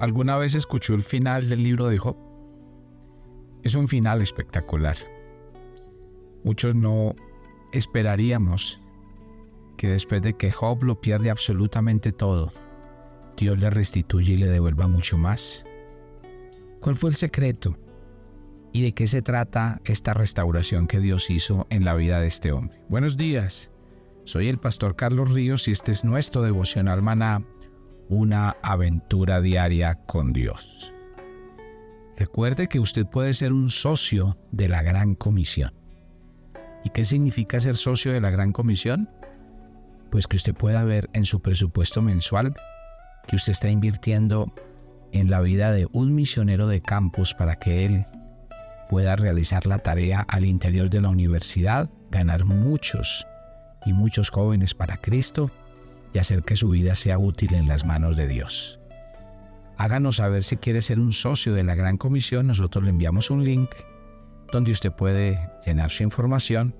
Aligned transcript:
¿Alguna 0.00 0.38
vez 0.38 0.54
escuchó 0.54 0.94
el 0.94 1.02
final 1.02 1.50
del 1.50 1.62
libro 1.62 1.88
de 1.88 1.98
Job? 1.98 2.16
Es 3.62 3.74
un 3.74 3.86
final 3.86 4.22
espectacular. 4.22 4.96
Muchos 6.42 6.74
no 6.74 7.14
esperaríamos 7.74 8.80
que 9.76 9.88
después 9.88 10.22
de 10.22 10.32
que 10.32 10.50
Job 10.52 10.84
lo 10.84 11.02
pierde 11.02 11.28
absolutamente 11.28 12.12
todo, 12.12 12.50
Dios 13.36 13.58
le 13.58 13.68
restituye 13.68 14.32
y 14.32 14.36
le 14.38 14.46
devuelva 14.46 14.88
mucho 14.88 15.18
más. 15.18 15.66
¿Cuál 16.80 16.96
fue 16.96 17.10
el 17.10 17.16
secreto? 17.16 17.76
¿Y 18.72 18.80
de 18.80 18.92
qué 18.92 19.06
se 19.06 19.20
trata 19.20 19.82
esta 19.84 20.14
restauración 20.14 20.86
que 20.86 21.00
Dios 21.00 21.28
hizo 21.28 21.66
en 21.68 21.84
la 21.84 21.92
vida 21.92 22.20
de 22.20 22.28
este 22.28 22.52
hombre? 22.52 22.80
Buenos 22.88 23.18
días, 23.18 23.70
soy 24.24 24.48
el 24.48 24.58
pastor 24.58 24.96
Carlos 24.96 25.34
Ríos 25.34 25.68
y 25.68 25.72
este 25.72 25.92
es 25.92 26.06
nuestro 26.06 26.40
devocional 26.40 27.02
maná, 27.02 27.44
una 28.10 28.56
aventura 28.62 29.40
diaria 29.40 29.94
con 29.94 30.32
Dios. 30.32 30.92
Recuerde 32.16 32.66
que 32.66 32.80
usted 32.80 33.06
puede 33.06 33.32
ser 33.34 33.52
un 33.52 33.70
socio 33.70 34.36
de 34.50 34.68
la 34.68 34.82
Gran 34.82 35.14
Comisión. 35.14 35.72
¿Y 36.84 36.90
qué 36.90 37.04
significa 37.04 37.60
ser 37.60 37.76
socio 37.76 38.12
de 38.12 38.20
la 38.20 38.30
Gran 38.30 38.52
Comisión? 38.52 39.08
Pues 40.10 40.26
que 40.26 40.36
usted 40.36 40.54
pueda 40.54 40.82
ver 40.82 41.08
en 41.12 41.24
su 41.24 41.40
presupuesto 41.40 42.02
mensual 42.02 42.52
que 43.28 43.36
usted 43.36 43.52
está 43.52 43.70
invirtiendo 43.70 44.52
en 45.12 45.30
la 45.30 45.40
vida 45.40 45.70
de 45.70 45.86
un 45.92 46.12
misionero 46.12 46.66
de 46.66 46.82
campus 46.82 47.32
para 47.32 47.56
que 47.56 47.86
él 47.86 48.06
pueda 48.88 49.14
realizar 49.14 49.66
la 49.66 49.78
tarea 49.78 50.26
al 50.28 50.44
interior 50.44 50.90
de 50.90 51.00
la 51.00 51.10
universidad, 51.10 51.88
ganar 52.10 52.44
muchos 52.44 53.24
y 53.86 53.92
muchos 53.92 54.30
jóvenes 54.30 54.74
para 54.74 54.96
Cristo 54.96 55.48
y 56.12 56.18
hacer 56.18 56.42
que 56.42 56.56
su 56.56 56.68
vida 56.70 56.94
sea 56.94 57.18
útil 57.18 57.54
en 57.54 57.68
las 57.68 57.84
manos 57.84 58.16
de 58.16 58.26
Dios. 58.26 58.80
Háganos 59.76 60.16
saber 60.16 60.44
si 60.44 60.56
quiere 60.56 60.82
ser 60.82 61.00
un 61.00 61.12
socio 61.12 61.54
de 61.54 61.64
la 61.64 61.74
Gran 61.74 61.96
Comisión. 61.96 62.46
Nosotros 62.46 62.84
le 62.84 62.90
enviamos 62.90 63.30
un 63.30 63.44
link 63.44 63.70
donde 64.52 64.72
usted 64.72 64.92
puede 64.92 65.38
llenar 65.64 65.90
su 65.90 66.02
información 66.02 66.74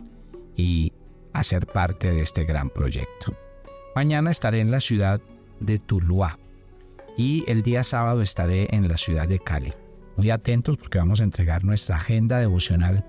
y 0.56 0.92
hacer 1.32 1.66
parte 1.66 2.10
de 2.12 2.20
este 2.20 2.44
gran 2.44 2.68
proyecto. 2.68 3.34
Mañana 3.94 4.30
estaré 4.30 4.60
en 4.60 4.70
la 4.70 4.80
ciudad 4.80 5.20
de 5.60 5.78
Tuluá 5.78 6.38
y 7.16 7.44
el 7.48 7.62
día 7.62 7.82
sábado 7.82 8.22
estaré 8.22 8.68
en 8.74 8.88
la 8.88 8.96
ciudad 8.96 9.28
de 9.28 9.38
Cali. 9.38 9.72
Muy 10.16 10.30
atentos 10.30 10.76
porque 10.76 10.98
vamos 10.98 11.20
a 11.20 11.24
entregar 11.24 11.64
nuestra 11.64 11.96
agenda 11.96 12.38
devocional 12.38 13.04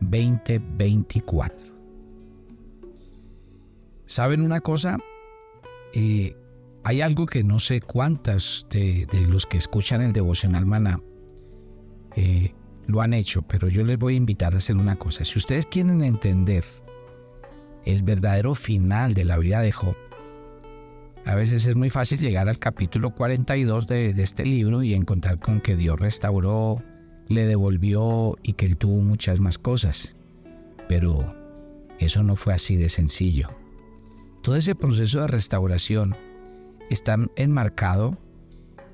2024. 0.00 1.66
¿Saben 4.06 4.40
una 4.40 4.60
cosa? 4.60 4.98
Eh, 5.94 6.36
hay 6.82 7.00
algo 7.00 7.24
que 7.24 7.44
no 7.44 7.60
sé 7.60 7.80
cuántas 7.80 8.66
de, 8.68 9.06
los 9.28 9.46
que 9.46 9.56
escuchan 9.56 10.02
el 10.02 10.12
devocional 10.12 10.66
maná 10.66 11.00
eh, 12.16 12.52
lo 12.86 13.00
han 13.00 13.14
hecho, 13.14 13.42
pero 13.42 13.68
yo 13.68 13.84
les 13.84 13.98
voy 13.98 14.14
a 14.14 14.16
invitar 14.16 14.54
a 14.54 14.58
hacer 14.58 14.76
una 14.76 14.96
cosa. 14.96 15.24
Si 15.24 15.38
ustedes 15.38 15.66
quieren 15.66 16.02
entender 16.02 16.64
el 17.84 18.02
verdadero 18.02 18.54
final 18.54 19.14
de 19.14 19.24
la 19.24 19.38
vida 19.38 19.60
de 19.60 19.72
Job, 19.72 19.96
a 21.24 21.34
veces 21.36 21.64
es 21.66 21.76
muy 21.76 21.90
fácil 21.90 22.18
llegar 22.18 22.48
al 22.48 22.58
capítulo 22.58 23.14
42 23.14 23.86
de, 23.86 24.12
de 24.12 24.22
este 24.22 24.44
libro 24.44 24.82
y 24.82 24.94
encontrar 24.94 25.38
con 25.38 25.60
que 25.60 25.76
Dios 25.76 25.98
restauró, 25.98 26.82
le 27.28 27.46
devolvió 27.46 28.36
y 28.42 28.54
que 28.54 28.66
él 28.66 28.76
tuvo 28.76 29.00
muchas 29.00 29.40
más 29.40 29.58
cosas. 29.58 30.16
Pero 30.88 31.34
eso 31.98 32.22
no 32.22 32.36
fue 32.36 32.52
así 32.52 32.76
de 32.76 32.90
sencillo. 32.90 33.63
Todo 34.44 34.56
ese 34.56 34.74
proceso 34.74 35.22
de 35.22 35.26
restauración 35.26 36.14
está 36.90 37.16
enmarcado 37.36 38.18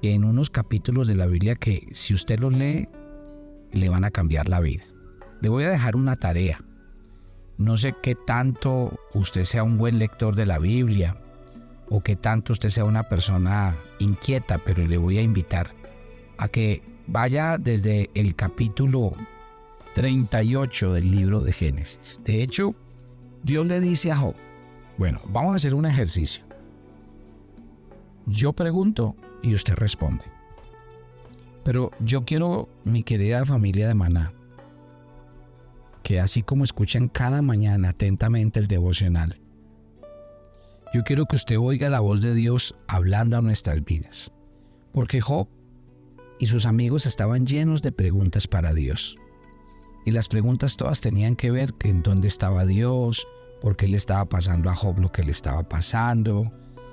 en 0.00 0.22
unos 0.22 0.48
capítulos 0.48 1.08
de 1.08 1.16
la 1.16 1.26
Biblia 1.26 1.56
que 1.56 1.88
si 1.90 2.14
usted 2.14 2.38
los 2.38 2.52
lee, 2.52 2.88
le 3.72 3.88
van 3.88 4.04
a 4.04 4.12
cambiar 4.12 4.48
la 4.48 4.60
vida. 4.60 4.84
Le 5.40 5.48
voy 5.48 5.64
a 5.64 5.70
dejar 5.70 5.96
una 5.96 6.14
tarea. 6.14 6.60
No 7.58 7.76
sé 7.76 7.96
qué 8.00 8.14
tanto 8.14 8.96
usted 9.12 9.42
sea 9.42 9.64
un 9.64 9.76
buen 9.76 9.98
lector 9.98 10.36
de 10.36 10.46
la 10.46 10.60
Biblia 10.60 11.20
o 11.88 12.00
qué 12.00 12.14
tanto 12.14 12.52
usted 12.52 12.68
sea 12.68 12.84
una 12.84 13.08
persona 13.08 13.76
inquieta, 13.98 14.58
pero 14.58 14.86
le 14.86 14.98
voy 14.98 15.18
a 15.18 15.22
invitar 15.22 15.74
a 16.38 16.46
que 16.46 16.80
vaya 17.08 17.58
desde 17.58 18.08
el 18.14 18.36
capítulo 18.36 19.14
38 19.94 20.92
del 20.92 21.10
libro 21.10 21.40
de 21.40 21.50
Génesis. 21.50 22.20
De 22.22 22.40
hecho, 22.40 22.76
Dios 23.42 23.66
le 23.66 23.80
dice 23.80 24.12
a 24.12 24.16
Job, 24.16 24.36
bueno, 25.00 25.22
vamos 25.24 25.54
a 25.54 25.56
hacer 25.56 25.74
un 25.74 25.86
ejercicio. 25.86 26.44
Yo 28.26 28.52
pregunto 28.52 29.16
y 29.42 29.54
usted 29.54 29.72
responde. 29.76 30.26
Pero 31.64 31.90
yo 32.00 32.26
quiero, 32.26 32.68
mi 32.84 33.02
querida 33.02 33.46
familia 33.46 33.88
de 33.88 33.94
Maná, 33.94 34.34
que 36.02 36.20
así 36.20 36.42
como 36.42 36.64
escuchan 36.64 37.08
cada 37.08 37.40
mañana 37.40 37.88
atentamente 37.88 38.60
el 38.60 38.68
devocional, 38.68 39.40
yo 40.92 41.02
quiero 41.02 41.24
que 41.24 41.36
usted 41.36 41.58
oiga 41.58 41.88
la 41.88 42.00
voz 42.00 42.20
de 42.20 42.34
Dios 42.34 42.76
hablando 42.86 43.38
a 43.38 43.40
nuestras 43.40 43.82
vidas. 43.82 44.34
Porque 44.92 45.22
Job 45.22 45.48
y 46.38 46.44
sus 46.44 46.66
amigos 46.66 47.06
estaban 47.06 47.46
llenos 47.46 47.80
de 47.80 47.92
preguntas 47.92 48.46
para 48.46 48.74
Dios. 48.74 49.16
Y 50.04 50.10
las 50.10 50.28
preguntas 50.28 50.76
todas 50.76 51.00
tenían 51.00 51.36
que 51.36 51.50
ver 51.50 51.72
en 51.84 52.02
dónde 52.02 52.28
estaba 52.28 52.66
Dios, 52.66 53.26
por 53.60 53.76
qué 53.76 53.88
le 53.88 53.96
estaba 53.96 54.24
pasando 54.24 54.70
a 54.70 54.74
Job 54.74 54.98
lo 54.98 55.12
que 55.12 55.22
le 55.22 55.30
estaba 55.30 55.62
pasando, 55.68 56.52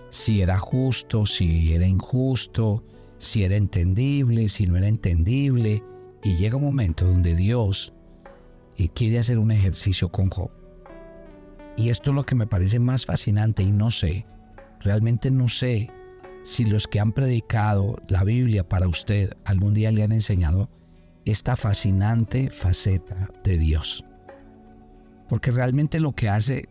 si 0.09 0.41
era 0.41 0.57
justo, 0.57 1.25
si 1.25 1.73
era 1.73 1.85
injusto, 1.85 2.83
si 3.17 3.43
era 3.43 3.55
entendible, 3.55 4.49
si 4.49 4.67
no 4.67 4.77
era 4.77 4.87
entendible. 4.87 5.83
Y 6.23 6.35
llega 6.35 6.57
un 6.57 6.63
momento 6.63 7.05
donde 7.05 7.35
Dios 7.35 7.93
eh, 8.77 8.89
quiere 8.89 9.19
hacer 9.19 9.39
un 9.39 9.51
ejercicio 9.51 10.09
con 10.09 10.29
Job. 10.29 10.51
Y 11.77 11.89
esto 11.89 12.11
es 12.11 12.15
lo 12.15 12.25
que 12.25 12.35
me 12.35 12.47
parece 12.47 12.79
más 12.79 13.05
fascinante 13.05 13.63
y 13.63 13.71
no 13.71 13.91
sé, 13.91 14.25
realmente 14.79 15.29
no 15.29 15.47
sé 15.47 15.91
si 16.43 16.65
los 16.65 16.87
que 16.87 16.99
han 16.99 17.11
predicado 17.11 17.97
la 18.07 18.23
Biblia 18.23 18.67
para 18.67 18.87
usted 18.87 19.33
algún 19.45 19.73
día 19.73 19.91
le 19.91 20.03
han 20.03 20.11
enseñado 20.11 20.69
esta 21.25 21.55
fascinante 21.55 22.49
faceta 22.49 23.29
de 23.43 23.57
Dios. 23.57 24.06
Porque 25.27 25.51
realmente 25.51 25.99
lo 25.99 26.13
que 26.13 26.29
hace 26.29 26.69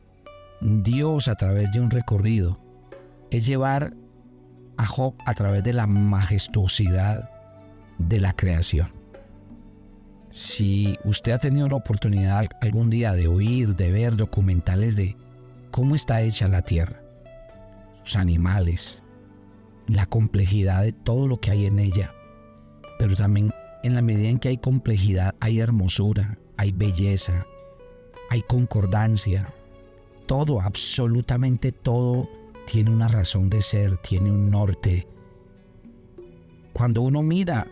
Dios 0.61 1.29
a 1.29 1.35
través 1.35 1.73
de 1.73 1.81
un 1.81 1.91
recorrido 1.91 2.59
es 3.31 3.47
llevar 3.47 3.95
a 4.77 4.87
Job 4.87 5.15
a 5.25 5.35
través 5.35 5.63
de 5.65 5.73
la 5.73 5.87
majestuosidad 5.87 7.31
de 7.99 8.21
la 8.21 8.35
creación. 8.35 8.89
Si 10.29 10.99
usted 11.05 11.33
ha 11.33 11.39
tenido 11.39 11.69
la 11.69 11.77
oportunidad 11.77 12.47
algún 12.61 12.91
día 12.91 13.13
de 13.13 13.27
oír, 13.27 13.75
de 13.75 13.93
ver 13.93 14.17
documentales 14.17 14.97
de 14.97 15.17
cómo 15.71 15.95
está 15.95 16.21
hecha 16.23 16.49
la 16.49 16.63
tierra, 16.63 17.01
sus 18.03 18.17
animales, 18.17 19.03
la 19.87 20.07
complejidad 20.07 20.83
de 20.83 20.93
todo 20.93 21.29
lo 21.29 21.41
que 21.41 21.53
hay 21.53 21.67
en 21.67 21.79
ella, 21.79 22.13
pero 22.99 23.15
también 23.15 23.51
en 23.83 23.95
la 23.95 24.03
medida 24.03 24.29
en 24.29 24.39
que 24.39 24.49
hay 24.49 24.59
complejidad 24.59 25.35
hay 25.41 25.61
hermosura, 25.61 26.39
hay 26.57 26.73
belleza, 26.73 27.47
hay 28.31 28.43
concordancia, 28.43 29.53
todo, 30.27 30.61
absolutamente 30.61 31.73
todo 31.73 32.29
tiene 32.67 32.91
una 32.91 33.09
razón 33.09 33.49
de 33.49 33.63
ser, 33.63 33.97
tiene 33.99 34.31
un 34.31 34.51
norte. 34.51 35.07
Cuando 36.73 37.03
uno 37.03 37.23
mira 37.23 37.69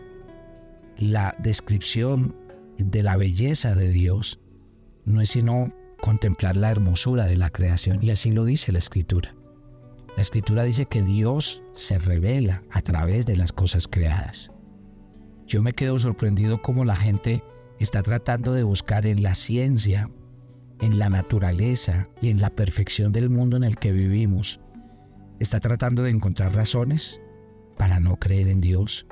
la 0.97 1.35
descripción 1.39 2.35
de 2.77 3.03
la 3.03 3.17
belleza 3.17 3.75
de 3.75 3.89
Dios, 3.89 4.39
no 5.03 5.21
es 5.21 5.31
sino 5.31 5.71
contemplar 6.01 6.55
la 6.55 6.71
hermosura 6.71 7.25
de 7.25 7.37
la 7.37 7.49
creación. 7.49 7.99
Y 8.01 8.11
así 8.11 8.31
lo 8.31 8.45
dice 8.45 8.71
la 8.71 8.79
escritura. 8.79 9.35
La 10.15 10.21
escritura 10.21 10.63
dice 10.63 10.85
que 10.85 11.03
Dios 11.03 11.61
se 11.73 11.99
revela 11.99 12.63
a 12.71 12.81
través 12.81 13.25
de 13.25 13.35
las 13.35 13.51
cosas 13.51 13.87
creadas. 13.87 14.51
Yo 15.45 15.61
me 15.61 15.73
quedo 15.73 15.99
sorprendido 15.99 16.61
cómo 16.61 16.85
la 16.85 16.95
gente 16.95 17.43
está 17.79 18.01
tratando 18.01 18.53
de 18.53 18.63
buscar 18.63 19.05
en 19.05 19.21
la 19.21 19.35
ciencia, 19.35 20.09
en 20.79 20.99
la 20.99 21.09
naturaleza 21.09 22.09
y 22.21 22.29
en 22.29 22.41
la 22.41 22.49
perfección 22.49 23.11
del 23.11 23.29
mundo 23.29 23.57
en 23.57 23.63
el 23.63 23.77
que 23.77 23.91
vivimos, 23.91 24.59
está 25.39 25.59
tratando 25.59 26.03
de 26.03 26.11
encontrar 26.11 26.53
razones 26.53 27.21
para 27.77 27.99
no 27.99 28.17
creer 28.17 28.47
en 28.47 28.61
Dios 28.61 29.05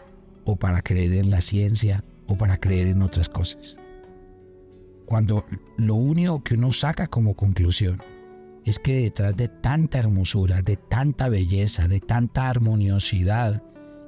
o 0.46 0.56
para 0.56 0.82
creer 0.82 1.14
en 1.14 1.30
la 1.30 1.42
ciencia 1.42 2.04
o 2.28 2.38
para 2.38 2.58
creer 2.58 2.88
en 2.88 3.02
otras 3.02 3.30
cosas. 3.30 3.78
Cuando 5.06 5.46
lo 5.78 5.96
único 5.96 6.44
que 6.44 6.56
uno 6.56 6.72
saca 6.72 7.08
como 7.08 7.36
conclusión 7.36 8.02
es 8.66 8.80
que 8.80 9.02
detrás 9.02 9.36
de 9.36 9.50
tanta 9.50 10.00
hermosura, 10.00 10.62
de 10.62 10.78
tanta 10.78 11.28
belleza, 11.28 11.88
de 11.88 12.00
tanta 12.00 12.50
armoniosidad 12.50 13.62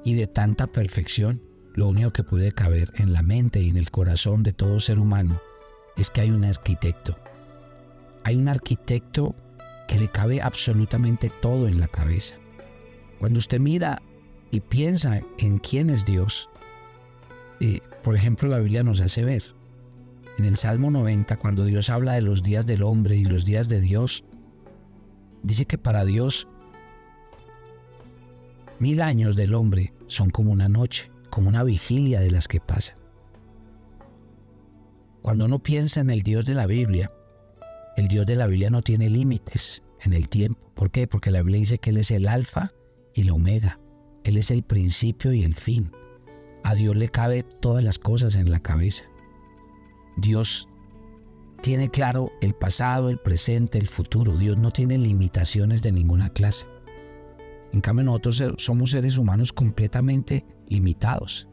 y 0.04 0.14
de 0.14 0.26
tanta 0.26 0.66
perfección, 0.66 1.42
lo 1.74 1.88
único 1.88 2.10
que 2.10 2.24
puede 2.24 2.52
caber 2.52 2.92
en 2.96 3.12
la 3.12 3.22
mente 3.22 3.60
y 3.60 3.68
en 3.68 3.76
el 3.76 3.90
corazón 3.90 4.42
de 4.42 4.54
todo 4.54 4.80
ser 4.80 4.98
humano 4.98 5.38
es 5.96 6.08
que 6.10 6.22
hay 6.22 6.30
un 6.30 6.44
arquitecto. 6.44 7.18
Hay 8.26 8.34
un 8.34 8.48
arquitecto 8.48 9.36
que 9.86 10.00
le 10.00 10.08
cabe 10.08 10.42
absolutamente 10.42 11.30
todo 11.40 11.68
en 11.68 11.78
la 11.78 11.86
cabeza. 11.86 12.34
Cuando 13.20 13.38
usted 13.38 13.60
mira 13.60 14.02
y 14.50 14.58
piensa 14.58 15.20
en 15.38 15.58
quién 15.58 15.90
es 15.90 16.04
Dios, 16.04 16.50
eh, 17.60 17.82
por 18.02 18.16
ejemplo, 18.16 18.48
la 18.48 18.58
Biblia 18.58 18.82
nos 18.82 18.98
hace 18.98 19.22
ver 19.22 19.44
en 20.38 20.44
el 20.44 20.56
Salmo 20.56 20.90
90, 20.90 21.36
cuando 21.36 21.64
Dios 21.66 21.88
habla 21.88 22.14
de 22.14 22.22
los 22.22 22.42
días 22.42 22.66
del 22.66 22.82
hombre 22.82 23.14
y 23.14 23.24
los 23.24 23.44
días 23.44 23.68
de 23.68 23.80
Dios, 23.80 24.24
dice 25.44 25.66
que 25.66 25.78
para 25.78 26.04
Dios 26.04 26.48
mil 28.80 29.02
años 29.02 29.36
del 29.36 29.54
hombre 29.54 29.92
son 30.06 30.30
como 30.30 30.50
una 30.50 30.68
noche, 30.68 31.12
como 31.30 31.48
una 31.48 31.62
vigilia 31.62 32.18
de 32.18 32.32
las 32.32 32.48
que 32.48 32.58
pasan. 32.58 32.98
Cuando 35.22 35.44
uno 35.44 35.60
piensa 35.60 36.00
en 36.00 36.10
el 36.10 36.22
Dios 36.22 36.44
de 36.44 36.54
la 36.54 36.66
Biblia, 36.66 37.12
el 37.96 38.08
Dios 38.08 38.26
de 38.26 38.36
la 38.36 38.46
Biblia 38.46 38.70
no 38.70 38.82
tiene 38.82 39.08
límites 39.08 39.82
en 40.02 40.12
el 40.12 40.28
tiempo. 40.28 40.70
¿Por 40.74 40.90
qué? 40.90 41.06
Porque 41.06 41.30
la 41.30 41.40
Biblia 41.40 41.60
dice 41.60 41.78
que 41.78 41.90
Él 41.90 41.98
es 41.98 42.10
el 42.10 42.28
alfa 42.28 42.72
y 43.14 43.24
la 43.24 43.32
omega. 43.32 43.80
Él 44.24 44.36
es 44.36 44.50
el 44.50 44.62
principio 44.62 45.32
y 45.32 45.42
el 45.42 45.54
fin. 45.54 45.90
A 46.62 46.74
Dios 46.74 46.96
le 46.96 47.08
cabe 47.08 47.42
todas 47.42 47.82
las 47.82 47.98
cosas 47.98 48.36
en 48.36 48.50
la 48.50 48.60
cabeza. 48.60 49.04
Dios 50.16 50.68
tiene 51.62 51.90
claro 51.90 52.30
el 52.40 52.54
pasado, 52.54 53.08
el 53.08 53.18
presente, 53.18 53.78
el 53.78 53.88
futuro. 53.88 54.36
Dios 54.36 54.58
no 54.58 54.70
tiene 54.70 54.98
limitaciones 54.98 55.82
de 55.82 55.92
ninguna 55.92 56.30
clase. 56.30 56.66
En 57.72 57.80
cambio 57.80 58.04
nosotros 58.04 58.42
somos 58.58 58.90
seres 58.90 59.18
humanos 59.18 59.52
completamente 59.52 60.44
limitados, 60.68 61.48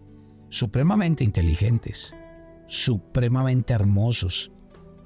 supremamente 0.49 1.23
inteligentes, 1.23 2.15
supremamente 2.67 3.73
hermosos. 3.73 4.51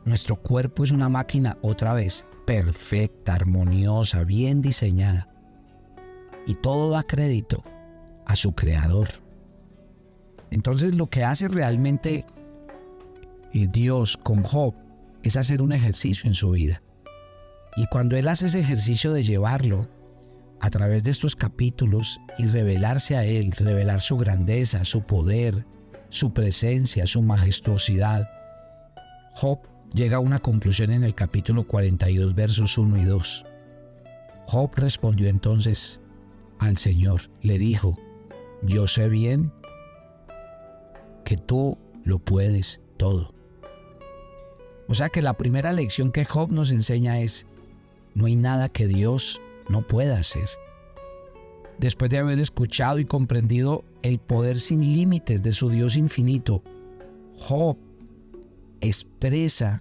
Nuestro 0.07 0.38
cuerpo 0.38 0.86
es 0.86 0.92
una 0.92 1.09
máquina 1.09 1.57
otra 1.62 1.94
vez 1.94 2.25
perfecta, 2.45 3.33
armoniosa, 3.33 4.24
bien 4.24 4.62
diseñada. 4.62 5.27
Y 6.45 6.56
todo 6.56 6.92
da 6.92 7.04
crédito 7.04 7.62
a 8.25 8.38
su 8.38 8.56
creador. 8.56 9.09
Entonces 10.50 10.95
lo 10.95 11.07
que 11.07 11.25
hace 11.25 11.50
realmente 11.50 12.25
eh, 13.54 13.68
Dios 13.69 14.15
con 14.15 14.44
Job 14.44 14.75
es 15.24 15.36
hacer 15.36 15.62
un 15.62 15.74
ejercicio 15.74 16.30
en 16.30 16.36
su 16.36 16.51
vida. 16.51 16.81
Y 17.75 17.86
cuando 17.88 18.15
Él 18.15 18.30
hace 18.30 18.45
ese 18.45 18.62
ejercicio 18.62 19.12
de 19.12 19.24
llevarlo 19.24 19.89
a 20.62 20.69
través 20.69 21.04
de 21.04 21.12
estos 21.12 21.36
capítulos 21.36 22.21
y 22.38 22.48
revelarse 22.48 23.18
a 23.18 23.25
Él, 23.25 23.51
revelar 23.51 24.00
su 24.00 24.15
grandeza, 24.15 24.86
su 24.86 25.01
poder, 25.01 25.65
su 26.07 26.31
presencia, 26.31 27.07
su 27.07 27.21
majestuosidad, 27.21 28.25
Job 29.33 29.59
llega 29.93 30.17
a 30.17 30.21
una 30.21 30.39
conclusión 30.39 30.91
en 30.91 31.03
el 31.03 31.15
capítulo 31.15 31.65
42 31.65 32.35
versos 32.35 32.77
1 32.77 32.97
y 32.97 33.05
2. 33.05 33.45
Job 34.47 34.71
respondió 34.75 35.27
entonces 35.27 36.01
al 36.59 36.77
Señor, 36.77 37.29
le 37.41 37.57
dijo, 37.59 37.97
yo 38.63 38.87
sé 38.87 39.09
bien 39.09 39.51
que 41.23 41.37
tú 41.37 41.77
lo 42.03 42.19
puedes 42.19 42.81
todo. 42.97 43.33
O 44.87 44.95
sea 44.95 45.09
que 45.09 45.21
la 45.21 45.33
primera 45.33 45.73
lección 45.73 46.11
que 46.11 46.25
Job 46.25 46.51
nos 46.51 46.71
enseña 46.71 47.19
es, 47.19 47.45
no 48.15 48.25
hay 48.25 48.35
nada 48.35 48.69
que 48.69 48.87
Dios 48.87 49.41
no 49.69 49.85
pueda 49.85 50.17
hacer. 50.17 50.47
Después 51.77 52.09
de 52.09 52.17
haber 52.17 52.39
escuchado 52.39 52.97
y 52.99 53.05
comprendido 53.05 53.83
el 54.01 54.19
poder 54.19 54.59
sin 54.59 54.81
límites 54.81 55.43
de 55.43 55.51
su 55.51 55.69
Dios 55.69 55.97
infinito, 55.97 56.63
Job 57.35 57.77
expresa 58.81 59.79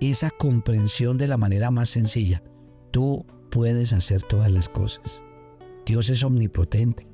esa 0.00 0.30
comprensión 0.30 1.18
de 1.18 1.28
la 1.28 1.36
manera 1.36 1.70
más 1.70 1.90
sencilla. 1.90 2.42
Tú 2.90 3.26
puedes 3.50 3.92
hacer 3.92 4.22
todas 4.22 4.50
las 4.50 4.68
cosas. 4.68 5.22
Dios 5.86 6.08
es 6.10 6.22
omnipotente. 6.24 7.06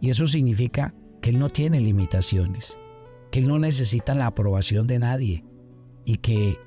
Y 0.00 0.10
eso 0.10 0.26
significa 0.26 0.94
que 1.20 1.30
Él 1.30 1.38
no 1.38 1.48
tiene 1.48 1.80
limitaciones, 1.80 2.78
que 3.30 3.40
Él 3.40 3.48
no 3.48 3.58
necesita 3.58 4.14
la 4.14 4.26
aprobación 4.26 4.86
de 4.86 4.98
nadie 4.98 5.44
y 6.04 6.16
que 6.16 6.58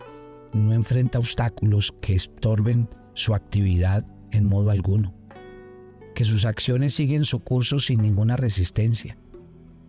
no 0.54 0.74
enfrenta 0.74 1.20
obstáculos 1.20 1.94
que 2.02 2.16
estorben 2.16 2.90
su 3.14 3.34
actividad 3.34 4.06
en 4.32 4.48
modo 4.48 4.72
alguno, 4.72 5.14
que 6.14 6.24
sus 6.24 6.46
acciones 6.46 6.94
siguen 6.94 7.26
su 7.26 7.42
curso 7.42 7.80
sin 7.80 8.02
ninguna 8.02 8.38
resistencia 8.38 9.18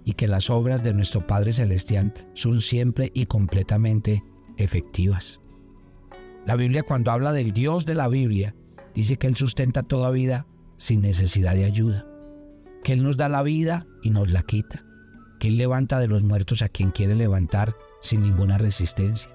y 0.07 0.15
que 0.15 0.27
las 0.29 0.49
obras 0.49 0.83
de 0.83 0.95
nuestro 0.95 1.27
Padre 1.27 1.53
Celestial 1.53 2.15
son 2.33 2.63
siempre 2.63 3.11
y 3.13 3.27
completamente 3.27 4.25
efectivas. 4.57 5.43
La 6.47 6.57
Biblia 6.57 6.83
cuando 6.83 7.11
habla 7.11 7.33
del 7.33 7.53
Dios 7.53 7.85
de 7.85 7.95
la 7.95 8.09
Biblia, 8.09 8.55
dice 8.95 9.19
que 9.19 9.27
Él 9.27 9.37
sustenta 9.37 9.83
toda 9.83 10.09
vida 10.09 10.47
sin 10.79 11.03
necesidad 11.03 11.55
de 11.55 11.67
ayuda 11.67 12.07
que 12.87 12.93
Él 12.93 13.03
nos 13.03 13.17
da 13.17 13.29
la 13.29 13.43
vida 13.43 13.85
y 14.01 14.11
nos 14.11 14.31
la 14.31 14.45
quita, 14.45 14.85
que 15.41 15.49
Él 15.49 15.59
levanta 15.59 15.99
de 15.99 16.07
los 16.07 16.23
muertos 16.23 16.63
a 16.63 16.69
quien 16.69 16.93
quiere 16.93 17.17
levantar 17.17 17.75
sin 18.01 18.23
ninguna 18.23 18.59
resistencia, 18.59 19.33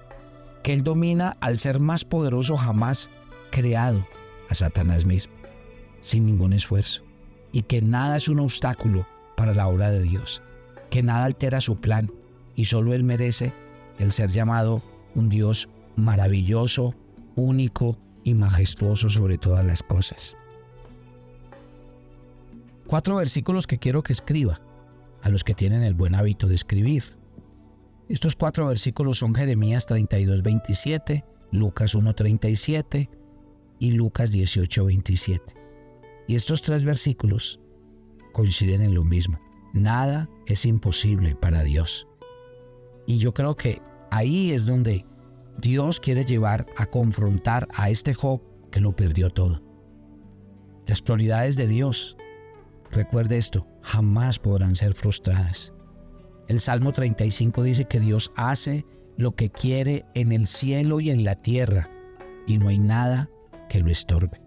que 0.62 0.72
Él 0.72 0.82
domina 0.82 1.36
al 1.38 1.58
ser 1.58 1.78
más 1.78 2.06
poderoso 2.06 2.56
jamás 2.56 3.10
creado, 3.50 4.06
a 4.48 4.54
Satanás 4.54 5.04
mismo, 5.04 5.34
sin 6.00 6.24
ningún 6.24 6.54
esfuerzo, 6.54 7.02
y 7.52 7.64
que 7.64 7.82
nada 7.82 8.16
es 8.16 8.28
un 8.28 8.40
obstáculo 8.40 9.06
para 9.36 9.52
la 9.52 9.68
obra 9.68 9.90
de 9.90 10.00
Dios, 10.02 10.40
que 10.92 11.02
nada 11.02 11.24
altera 11.24 11.60
su 11.60 11.80
plan, 11.80 12.12
y 12.54 12.66
solo 12.66 12.94
Él 12.94 13.02
merece 13.02 13.52
el 13.98 14.12
ser 14.12 14.30
llamado 14.30 14.80
un 15.16 15.28
Dios 15.28 15.68
maravilloso, 15.96 16.94
único 17.34 17.98
y 18.22 18.34
majestuoso 18.34 19.08
sobre 19.08 19.38
todas 19.38 19.64
las 19.64 19.82
cosas 19.82 20.36
cuatro 22.92 23.16
versículos 23.16 23.66
que 23.66 23.78
quiero 23.78 24.02
que 24.02 24.12
escriba 24.12 24.60
a 25.22 25.30
los 25.30 25.44
que 25.44 25.54
tienen 25.54 25.82
el 25.82 25.94
buen 25.94 26.14
hábito 26.14 26.46
de 26.46 26.54
escribir. 26.54 27.02
Estos 28.10 28.36
cuatro 28.36 28.66
versículos 28.66 29.16
son 29.16 29.34
Jeremías 29.34 29.86
32, 29.86 30.42
27, 30.42 31.24
Lucas 31.52 31.94
1, 31.94 32.12
37 32.12 33.08
y 33.78 33.92
Lucas 33.92 34.30
18, 34.30 34.84
27. 34.84 35.54
Y 36.28 36.34
estos 36.34 36.60
tres 36.60 36.84
versículos 36.84 37.60
coinciden 38.34 38.82
en 38.82 38.94
lo 38.94 39.04
mismo. 39.04 39.40
Nada 39.72 40.28
es 40.46 40.66
imposible 40.66 41.34
para 41.34 41.62
Dios. 41.62 42.08
Y 43.06 43.18
yo 43.18 43.34
creo 43.34 43.56
que 43.56 43.80
ahí 44.10 44.52
es 44.52 44.66
donde 44.66 45.04
Dios 45.58 46.00
quiere 46.00 46.24
llevar 46.24 46.66
a 46.76 46.86
confrontar 46.86 47.68
a 47.74 47.90
este 47.90 48.14
Job 48.14 48.42
que 48.70 48.80
lo 48.80 48.94
perdió 48.94 49.30
todo. 49.30 49.62
Las 50.86 51.00
prioridades 51.00 51.56
de 51.56 51.68
Dios 51.68 52.16
Recuerde 52.92 53.38
esto, 53.38 53.66
jamás 53.80 54.38
podrán 54.38 54.76
ser 54.76 54.92
frustradas. 54.92 55.72
El 56.46 56.60
Salmo 56.60 56.92
35 56.92 57.62
dice 57.62 57.86
que 57.86 58.00
Dios 58.00 58.32
hace 58.36 58.84
lo 59.16 59.34
que 59.34 59.50
quiere 59.50 60.04
en 60.14 60.30
el 60.30 60.46
cielo 60.46 61.00
y 61.00 61.08
en 61.10 61.24
la 61.24 61.34
tierra, 61.34 61.90
y 62.46 62.58
no 62.58 62.68
hay 62.68 62.78
nada 62.78 63.30
que 63.70 63.80
lo 63.80 63.90
estorbe. 63.90 64.41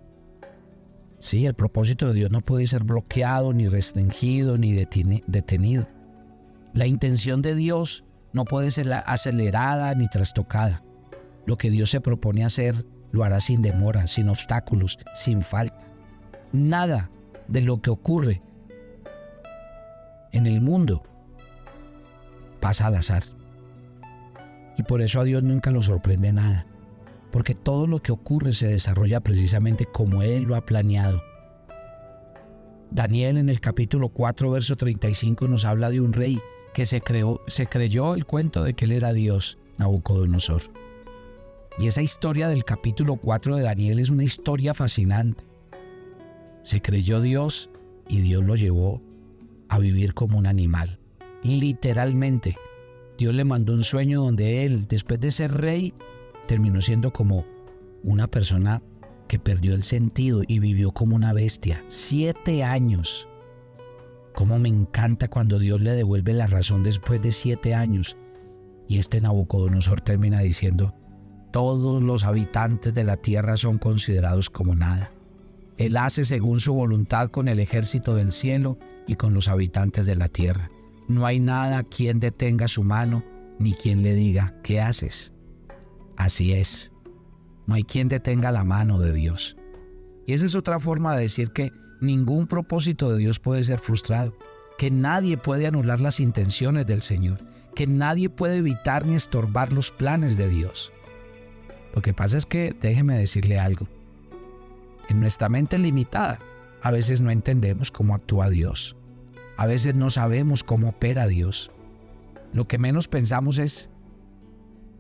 Sí, 1.17 1.45
el 1.45 1.53
propósito 1.53 2.07
de 2.07 2.13
Dios 2.13 2.31
no 2.31 2.41
puede 2.41 2.67
ser 2.67 2.84
bloqueado, 2.84 3.53
ni 3.53 3.67
restringido, 3.67 4.57
ni 4.57 4.74
detenido. 4.74 5.88
La 6.74 6.88
intención 6.88 7.41
de 7.41 7.55
Dios 7.55 8.03
no 8.34 8.43
puede 8.45 8.69
ser 8.69 8.91
acelerada 8.93 9.95
ni 9.95 10.07
trastocada. 10.07 10.84
Lo 11.45 11.57
que 11.57 11.69
Dios 11.69 11.89
se 11.89 12.01
propone 12.01 12.43
hacer 12.43 12.86
lo 13.12 13.24
hará 13.24 13.39
sin 13.39 13.62
demora, 13.62 14.07
sin 14.07 14.27
obstáculos, 14.27 15.00
sin 15.13 15.41
falta. 15.41 15.88
Nada 16.51 17.10
de 17.48 17.62
lo 17.62 17.81
que 17.81 17.91
ocurre 17.91 18.41
en 20.34 20.48
el 20.48 20.60
mundo 20.60 21.03
pasa 22.60 22.88
al 22.88 22.95
azar. 22.95 23.24
Y 24.77 24.84
por 24.84 25.01
eso 25.01 25.22
a 25.22 25.24
Dios 25.24 25.43
nunca 25.43 25.72
lo 25.72 25.81
sorprende 25.81 26.34
nada, 26.34 26.67
porque 27.36 27.54
todo 27.54 27.86
lo 27.86 28.01
que 28.01 28.13
ocurre 28.13 28.54
se 28.54 28.70
desarrolla 28.70 29.20
precisamente 29.20 29.86
como 29.86 30.22
Él 30.22 30.44
lo 30.44 30.56
ha 30.56 30.65
planeado. 30.65 31.22
Daniel 32.89 33.36
en 33.36 33.50
el 33.50 33.60
capítulo 33.60 34.08
4, 34.08 34.51
verso 34.51 34.77
35 34.77 35.46
nos 35.50 35.65
habla 35.65 35.89
de 35.89 36.00
un 36.00 36.13
rey 36.13 36.39
que 36.74 36.86
se, 36.86 37.01
creó, 37.01 37.42
se 37.48 37.68
creyó 37.68 38.15
el 38.15 38.25
cuento 38.25 38.63
de 38.63 38.74
que 38.74 38.86
él 38.86 38.94
era 38.94 39.12
Dios, 39.12 39.58
Nabucodonosor. 39.77 40.62
Y 41.77 41.88
esa 41.88 42.01
historia 42.01 42.48
del 42.48 42.63
capítulo 42.63 43.18
4 43.18 43.58
de 43.58 43.63
Daniel 43.63 44.00
es 44.00 44.10
una 44.10 44.24
historia 44.24 44.74
fascinante. 44.74 45.44
Se 46.63 46.82
creyó 46.82 47.20
Dios 47.20 47.70
y 48.08 48.22
Dios 48.22 48.46
lo 48.46 48.56
llevó 48.56 49.01
a 49.68 49.77
vivir 49.77 50.13
como 50.13 50.38
un 50.38 50.48
animal. 50.48 51.00
Literalmente, 51.44 52.56
Dios 53.18 53.34
le 53.36 53.44
mandó 53.44 53.74
un 53.74 53.84
sueño 53.84 54.24
donde 54.24 54.63
él, 54.63 54.88
después 54.88 55.20
de 55.20 55.32
ser 55.32 55.51
rey, 55.51 55.94
terminó 56.47 56.81
siendo 56.81 57.11
como 57.11 57.45
una 58.03 58.27
persona 58.27 58.81
que 59.27 59.39
perdió 59.39 59.73
el 59.73 59.83
sentido 59.83 60.41
y 60.47 60.59
vivió 60.59 60.91
como 60.91 61.15
una 61.15 61.33
bestia. 61.33 61.83
Siete 61.87 62.63
años. 62.63 63.27
Cómo 64.35 64.59
me 64.59 64.69
encanta 64.69 65.27
cuando 65.27 65.59
Dios 65.59 65.81
le 65.81 65.91
devuelve 65.93 66.33
la 66.33 66.47
razón 66.47 66.83
después 66.83 67.21
de 67.21 67.31
siete 67.31 67.73
años. 67.73 68.17
Y 68.87 68.99
este 68.99 69.21
Nabucodonosor 69.21 70.01
termina 70.01 70.41
diciendo, 70.41 70.93
todos 71.51 72.03
los 72.03 72.25
habitantes 72.25 72.93
de 72.93 73.03
la 73.03 73.17
tierra 73.17 73.57
son 73.57 73.77
considerados 73.77 74.49
como 74.49 74.75
nada. 74.75 75.11
Él 75.77 75.97
hace 75.97 76.25
según 76.25 76.59
su 76.59 76.73
voluntad 76.73 77.29
con 77.29 77.47
el 77.47 77.59
ejército 77.59 78.15
del 78.15 78.31
cielo 78.31 78.77
y 79.07 79.15
con 79.15 79.33
los 79.33 79.47
habitantes 79.47 80.05
de 80.05 80.15
la 80.15 80.27
tierra. 80.27 80.69
No 81.07 81.25
hay 81.25 81.39
nada 81.39 81.83
quien 81.83 82.19
detenga 82.19 82.67
su 82.67 82.83
mano, 82.83 83.23
ni 83.59 83.73
quien 83.73 84.03
le 84.03 84.13
diga, 84.13 84.55
¿qué 84.63 84.81
haces? 84.81 85.35
Así 86.17 86.53
es. 86.53 86.91
No 87.67 87.75
hay 87.75 87.84
quien 87.84 88.07
detenga 88.07 88.51
la 88.51 88.63
mano 88.63 89.00
de 89.00 89.13
Dios. 89.13 89.57
Y 90.25 90.34
esa 90.34 90.45
es 90.45 90.55
otra 90.55 90.79
forma 90.79 91.15
de 91.15 91.24
decir 91.24 91.51
que 91.51 91.72
ningún 92.01 92.48
propósito 92.48 93.12
de 93.12 93.17
Dios 93.17 93.39
puede 93.39 93.63
ser 93.63 93.79
frustrado, 93.79 94.36
que 94.77 94.91
nadie 94.91 95.38
puede 95.38 95.67
anular 95.67 96.01
las 96.01 96.19
intenciones 96.19 96.86
del 96.86 97.01
Señor, 97.01 97.39
que 97.75 97.88
nadie 97.88 98.29
puede 98.29 98.57
evitar 98.57 99.05
ni 99.05 99.15
estorbar 99.15 99.74
los 99.74 99.91
planes 99.91 100.38
de 100.38 100.50
Dios. 100.50 100.91
Lo 101.93 102.01
que 102.01 102.13
pasa 102.13 102.38
es 102.38 102.45
que, 102.45 102.75
déjeme 102.79 103.17
decirle 103.17 103.60
algo, 103.60 103.88
en 105.10 105.19
nuestra 105.19 105.50
mente 105.50 105.77
limitada, 105.77 106.39
a 106.81 106.91
veces 106.91 107.22
no 107.22 107.31
entendemos 107.31 107.91
cómo 107.91 108.15
actúa 108.15 108.50
Dios. 108.50 108.95
A 109.57 109.65
veces 109.65 109.95
no 109.95 110.10
sabemos 110.10 110.63
cómo 110.63 110.89
opera 110.89 111.27
Dios. 111.27 111.72
Lo 112.53 112.65
que 112.65 112.77
menos 112.77 113.07
pensamos 113.07 113.60
es, 113.60 113.89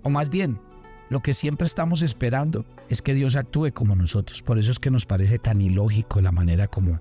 o 0.03 0.09
más 0.09 0.29
bien, 0.29 0.59
lo 1.09 1.21
que 1.21 1.33
siempre 1.33 1.67
estamos 1.67 2.01
esperando 2.01 2.65
es 2.89 3.01
que 3.01 3.13
Dios 3.13 3.35
actúe 3.35 3.71
como 3.73 3.95
nosotros. 3.95 4.41
Por 4.41 4.57
eso 4.57 4.71
es 4.71 4.79
que 4.79 4.91
nos 4.91 5.05
parece 5.05 5.37
tan 5.37 5.61
ilógico 5.61 6.21
la 6.21 6.31
manera 6.31 6.67
como 6.67 6.99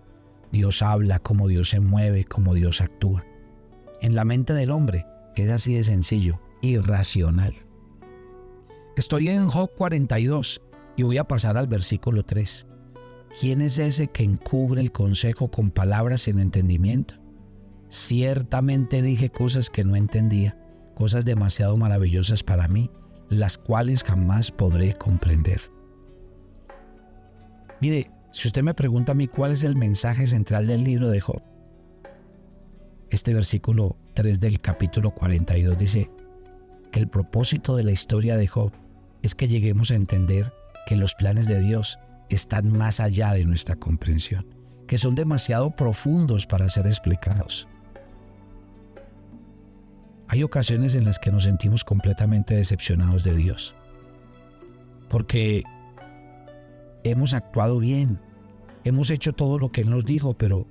Dios 0.52 0.82
habla, 0.82 1.18
como 1.18 1.48
Dios 1.48 1.70
se 1.70 1.80
mueve, 1.80 2.24
como 2.24 2.54
Dios 2.54 2.80
actúa. 2.80 3.24
En 4.00 4.14
la 4.14 4.24
mente 4.24 4.52
del 4.52 4.70
hombre 4.70 5.06
es 5.36 5.48
así 5.50 5.74
de 5.74 5.84
sencillo, 5.84 6.40
irracional. 6.60 7.54
Estoy 8.96 9.28
en 9.28 9.48
Job 9.48 9.70
42 9.76 10.60
y 10.96 11.02
voy 11.02 11.18
a 11.18 11.24
pasar 11.24 11.56
al 11.56 11.66
versículo 11.66 12.24
3. 12.24 12.66
¿Quién 13.40 13.62
es 13.62 13.78
ese 13.78 14.08
que 14.08 14.22
encubre 14.22 14.80
el 14.80 14.92
consejo 14.92 15.50
con 15.50 15.70
palabras 15.70 16.22
sin 16.22 16.38
entendimiento? 16.38 17.16
Ciertamente 17.88 19.02
dije 19.02 19.30
cosas 19.30 19.70
que 19.70 19.82
no 19.82 19.96
entendía, 19.96 20.56
cosas 20.94 21.24
demasiado 21.24 21.76
maravillosas 21.76 22.44
para 22.44 22.68
mí, 22.68 22.90
las 23.28 23.58
cuales 23.58 24.04
jamás 24.04 24.50
podré 24.50 24.94
comprender. 24.94 25.60
Mire, 27.80 28.10
si 28.30 28.48
usted 28.48 28.62
me 28.62 28.74
pregunta 28.74 29.12
a 29.12 29.14
mí 29.14 29.28
cuál 29.28 29.52
es 29.52 29.64
el 29.64 29.76
mensaje 29.76 30.26
central 30.26 30.66
del 30.66 30.84
libro 30.84 31.08
de 31.08 31.20
Job, 31.20 31.42
este 33.10 33.34
versículo 33.34 33.96
3 34.14 34.40
del 34.40 34.60
capítulo 34.60 35.12
42 35.12 35.78
dice 35.78 36.10
que 36.90 37.00
el 37.00 37.08
propósito 37.08 37.76
de 37.76 37.84
la 37.84 37.92
historia 37.92 38.36
de 38.36 38.46
Job 38.46 38.72
es 39.22 39.34
que 39.34 39.48
lleguemos 39.48 39.90
a 39.90 39.94
entender 39.94 40.52
que 40.86 40.96
los 40.96 41.14
planes 41.14 41.46
de 41.46 41.60
Dios 41.60 41.98
están 42.28 42.76
más 42.76 43.00
allá 43.00 43.32
de 43.32 43.44
nuestra 43.44 43.76
comprensión, 43.76 44.46
que 44.86 44.98
son 44.98 45.14
demasiado 45.14 45.70
profundos 45.70 46.46
para 46.46 46.68
ser 46.68 46.86
explicados. 46.86 47.68
Hay 50.34 50.42
ocasiones 50.42 50.96
en 50.96 51.04
las 51.04 51.20
que 51.20 51.30
nos 51.30 51.44
sentimos 51.44 51.84
completamente 51.84 52.56
decepcionados 52.56 53.22
de 53.22 53.36
Dios, 53.36 53.76
porque 55.08 55.62
hemos 57.04 57.34
actuado 57.34 57.78
bien, 57.78 58.18
hemos 58.82 59.10
hecho 59.10 59.32
todo 59.32 59.60
lo 59.60 59.70
que 59.70 59.82
Él 59.82 59.90
nos 59.90 60.04
dijo, 60.04 60.34
pero 60.34 60.66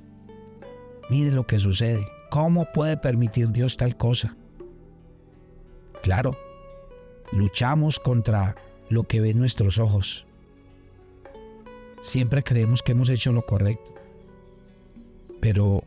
mire 1.10 1.32
lo 1.32 1.48
que 1.48 1.60
sucede. 1.60 2.06
¿Cómo 2.30 2.68
puede 2.74 2.98
permitir 2.98 3.54
Dios 3.54 3.78
tal 3.78 3.96
cosa? 3.96 4.36
Claro, 6.02 6.36
luchamos 7.32 8.02
contra 8.02 8.58
lo 8.90 9.06
que 9.06 9.22
ven 9.22 9.40
nuestros 9.40 9.80
ojos, 9.80 10.28
Siempre 12.02 12.44
creemos 12.44 12.84
que 12.84 12.92
hemos 12.92 13.08
hecho 13.08 13.32
lo 13.32 13.46
correcto. 13.46 13.94
Pero 15.40 15.86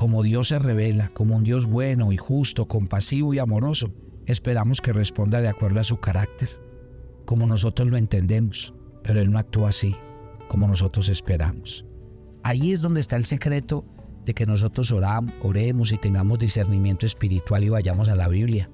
como 0.00 0.22
Dios 0.22 0.48
se 0.48 0.58
revela, 0.58 1.10
como 1.10 1.36
un 1.36 1.44
Dios 1.44 1.66
bueno 1.66 2.10
y 2.10 2.16
justo, 2.16 2.66
compasivo 2.66 3.34
y 3.34 3.38
amoroso, 3.38 3.92
esperamos 4.24 4.80
que 4.80 4.94
responda 4.94 5.42
de 5.42 5.48
acuerdo 5.48 5.78
a 5.78 5.84
su 5.84 6.00
carácter, 6.00 6.48
como 7.26 7.46
nosotros 7.46 7.90
lo 7.90 7.98
entendemos, 7.98 8.72
pero 9.02 9.20
Él 9.20 9.30
no 9.30 9.38
actúa 9.38 9.68
así, 9.68 9.94
como 10.48 10.66
nosotros 10.66 11.10
esperamos. 11.10 11.84
Ahí 12.42 12.72
es 12.72 12.80
donde 12.80 13.00
está 13.00 13.16
el 13.16 13.26
secreto 13.26 13.84
de 14.24 14.32
que 14.32 14.46
nosotros 14.46 14.90
oramos, 14.90 15.34
oremos 15.42 15.92
y 15.92 15.98
tengamos 15.98 16.38
discernimiento 16.38 17.04
espiritual 17.04 17.62
y 17.62 17.68
vayamos 17.68 18.08
a 18.08 18.16
la 18.16 18.28
Biblia, 18.28 18.70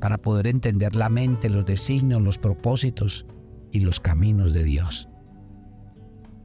para 0.00 0.18
poder 0.18 0.48
entender 0.48 0.96
la 0.96 1.08
mente, 1.08 1.48
los 1.48 1.64
designios, 1.64 2.22
los 2.22 2.38
propósitos 2.38 3.24
y 3.70 3.78
los 3.78 4.00
caminos 4.00 4.52
de 4.52 4.64
Dios. 4.64 5.08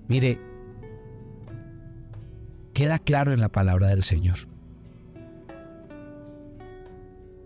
Mire, 0.08 0.51
queda 2.74 3.00
claro 3.00 3.34
en 3.34 3.40
la 3.40 3.50
palabra 3.50 3.88
del 3.88 4.04
Señor. 4.04 4.38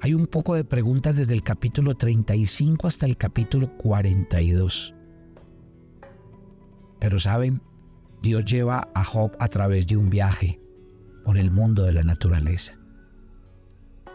Hay 0.01 0.13
un 0.13 0.27
poco 0.27 0.55
de 0.55 0.63
preguntas 0.63 1.17
desde 1.17 1.34
el 1.34 1.41
capítulo 1.41 1.96
35 1.96 2.88
hasta 2.88 3.05
el 3.05 3.17
capítulo 3.17 3.75
42. 3.77 4.96
Pero 7.00 7.20
saben, 7.20 7.62
Dios 8.22 8.46
lleva 8.46 8.89
a 8.94 9.03
Job 9.03 9.32
a 9.39 9.48
través 9.48 9.88
de 9.88 9.98
un 9.98 10.10
viaje 10.10 10.60
por 11.24 11.38
el 11.38 11.50
mundo 11.50 11.84
de 11.84 11.94
la 11.94 12.03
naturaleza. 12.03 12.77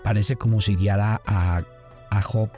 Parece 0.04 0.36
como 0.36 0.60
si 0.60 0.76
guiara 0.76 1.20
a, 1.26 1.62
a 2.10 2.22
Job 2.22 2.50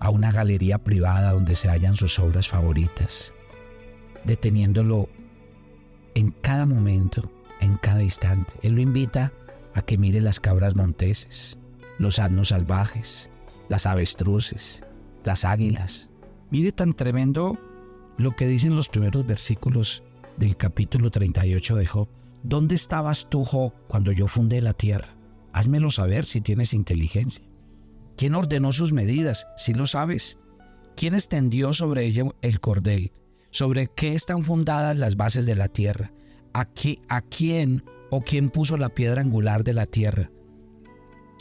a 0.00 0.10
una 0.10 0.32
galería 0.32 0.78
privada 0.78 1.32
donde 1.32 1.56
se 1.56 1.68
hallan 1.68 1.96
sus 1.96 2.18
obras 2.18 2.48
favoritas 2.48 3.34
deteniéndolo 4.24 5.08
en 6.14 6.30
cada 6.30 6.66
momento, 6.66 7.30
en 7.60 7.76
cada 7.76 8.02
instante. 8.02 8.54
Él 8.62 8.74
lo 8.74 8.80
invita 8.80 9.32
a 9.74 9.82
que 9.82 9.98
mire 9.98 10.20
las 10.20 10.40
cabras 10.40 10.76
monteses, 10.76 11.58
los 11.98 12.18
asnos 12.18 12.48
salvajes, 12.48 13.30
las 13.68 13.86
avestruces, 13.86 14.84
las 15.24 15.44
águilas. 15.44 16.10
Mire 16.50 16.72
tan 16.72 16.94
tremendo 16.94 17.58
lo 18.16 18.34
que 18.34 18.46
dicen 18.46 18.74
los 18.74 18.88
primeros 18.88 19.26
versículos 19.26 20.02
del 20.36 20.56
capítulo 20.56 21.10
38 21.10 21.76
de 21.76 21.86
Job. 21.86 22.08
¿Dónde 22.42 22.74
estabas 22.74 23.28
tú, 23.28 23.44
Job, 23.44 23.72
cuando 23.88 24.12
yo 24.12 24.26
fundé 24.26 24.60
la 24.60 24.72
tierra? 24.72 25.16
Házmelo 25.52 25.90
saber 25.90 26.24
si 26.24 26.40
tienes 26.40 26.74
inteligencia. 26.74 27.44
¿Quién 28.16 28.34
ordenó 28.34 28.72
sus 28.72 28.92
medidas? 28.92 29.46
Si 29.56 29.74
lo 29.74 29.86
sabes. 29.86 30.38
¿Quién 30.96 31.14
extendió 31.14 31.72
sobre 31.72 32.04
ella 32.04 32.24
el 32.42 32.60
cordel? 32.60 33.12
Sobre 33.50 33.88
qué 33.88 34.14
están 34.14 34.42
fundadas 34.42 34.98
las 34.98 35.16
bases 35.16 35.46
de 35.46 35.54
la 35.54 35.68
tierra, 35.68 36.12
a, 36.52 36.68
a 37.08 37.20
quién 37.22 37.84
o 38.10 38.22
quién 38.22 38.50
puso 38.50 38.76
la 38.76 38.88
piedra 38.90 39.20
angular 39.20 39.64
de 39.64 39.72
la 39.72 39.86
tierra, 39.86 40.30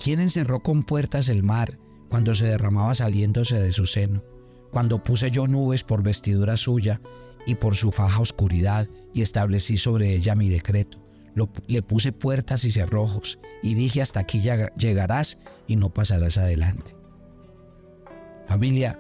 quién 0.02 0.20
encerró 0.20 0.62
con 0.62 0.84
puertas 0.84 1.30
el 1.30 1.44
mar 1.44 1.78
cuando 2.10 2.34
se 2.34 2.46
derramaba 2.46 2.96
saliéndose 2.96 3.60
de 3.60 3.72
su 3.72 3.86
seno, 3.86 4.24
cuando 4.72 5.04
puse 5.04 5.32
yo 5.32 5.48
nubes 5.48 5.84
por 5.84 6.04
vestidura 6.04 6.58
suya 6.58 7.02
y 7.46 7.56
por 7.56 7.76
su 7.76 7.92
faja 7.92 8.20
oscuridad 8.20 8.88
y 9.14 9.22
establecí 9.22 9.78
sobre 9.78 10.14
ella 10.14 10.36
mi 10.36 10.50
decreto. 10.50 11.00
le 11.68 11.82
puse 11.82 12.12
puertas 12.12 12.64
y 12.66 12.72
cerrojos 12.72 13.40
y 13.62 13.76
dije 13.76 14.02
hasta 14.02 14.22
aquí 14.22 14.42
llegarás 14.42 15.40
y 15.68 15.76
no 15.76 15.94
pasarás 15.94 16.38
adelante. 16.38 16.96
Familia, 18.48 19.00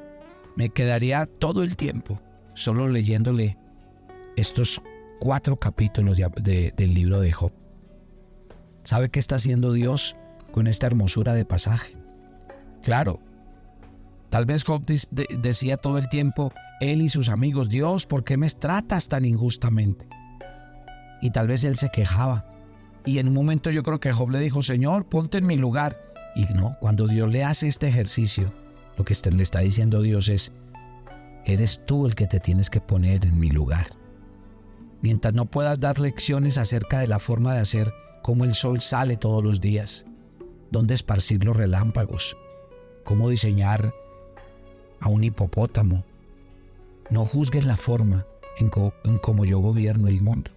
me 0.55 0.69
quedaría 0.69 1.25
todo 1.25 1.63
el 1.63 1.77
tiempo 1.77 2.21
solo 2.57 2.89
leyéndole 2.89 3.55
estos 4.35 4.81
cuatro 5.19 5.57
capítulos 5.57 6.17
del 6.17 6.93
libro 6.93 7.21
de 7.21 7.31
Job. 7.31 7.53
¿Sabe 8.83 9.09
qué 9.09 9.19
está 9.19 9.35
haciendo 9.35 9.73
Dios 9.73 10.17
con 10.51 10.65
esta 10.65 10.87
hermosura 10.87 11.35
de 11.35 11.45
pasaje? 11.45 11.95
Claro, 12.81 13.19
tal 14.29 14.45
vez 14.45 14.63
Job 14.63 14.83
decía 14.85 15.77
todo 15.77 15.99
el 15.99 16.09
tiempo, 16.09 16.51
él 16.81 17.01
y 17.01 17.09
sus 17.09 17.29
amigos, 17.29 17.69
Dios, 17.69 18.07
¿por 18.07 18.23
qué 18.23 18.37
me 18.37 18.49
tratas 18.49 19.07
tan 19.07 19.25
injustamente? 19.25 20.07
Y 21.21 21.29
tal 21.29 21.47
vez 21.47 21.63
él 21.63 21.77
se 21.77 21.89
quejaba. 21.89 22.45
Y 23.05 23.19
en 23.19 23.27
un 23.27 23.33
momento 23.35 23.69
yo 23.69 23.83
creo 23.83 23.99
que 23.99 24.11
Job 24.11 24.31
le 24.31 24.39
dijo, 24.39 24.63
Señor, 24.63 25.07
ponte 25.07 25.37
en 25.37 25.45
mi 25.45 25.57
lugar. 25.57 25.97
Y 26.35 26.45
no, 26.53 26.75
cuando 26.79 27.07
Dios 27.07 27.31
le 27.31 27.43
hace 27.43 27.67
este 27.67 27.87
ejercicio, 27.87 28.51
lo 28.97 29.05
que 29.05 29.15
le 29.31 29.43
está 29.43 29.59
diciendo 29.59 30.01
Dios 30.01 30.27
es, 30.27 30.51
Eres 31.47 31.85
tú 31.85 32.05
el 32.05 32.13
que 32.13 32.27
te 32.27 32.41
tienes 32.41 32.69
que 32.69 32.81
poner 32.81 33.25
en 33.25 33.39
mi 33.39 33.49
lugar. 33.49 33.87
Mientras 35.01 35.33
no 35.33 35.45
puedas 35.45 35.79
dar 35.79 35.97
lecciones 35.97 36.57
acerca 36.57 36.99
de 36.99 37.07
la 37.07 37.19
forma 37.19 37.53
de 37.53 37.61
hacer 37.61 37.93
cómo 38.21 38.43
el 38.43 38.53
sol 38.53 38.81
sale 38.81 39.15
todos 39.15 39.41
los 39.41 39.61
días, 39.61 40.05
dónde 40.71 40.93
esparcir 40.93 41.45
los 41.45 41.55
relámpagos, 41.55 42.35
cómo 43.05 43.29
diseñar 43.29 43.93
a 44.99 45.07
un 45.07 45.23
hipopótamo, 45.23 46.03
no 47.09 47.23
juzgues 47.23 47.65
la 47.65 47.77
forma 47.77 48.25
en, 48.57 48.69
cómo 49.19 49.45
yo 49.45 49.59
gobierno 49.59 50.09
el 50.09 50.21
mundo. 50.21 50.51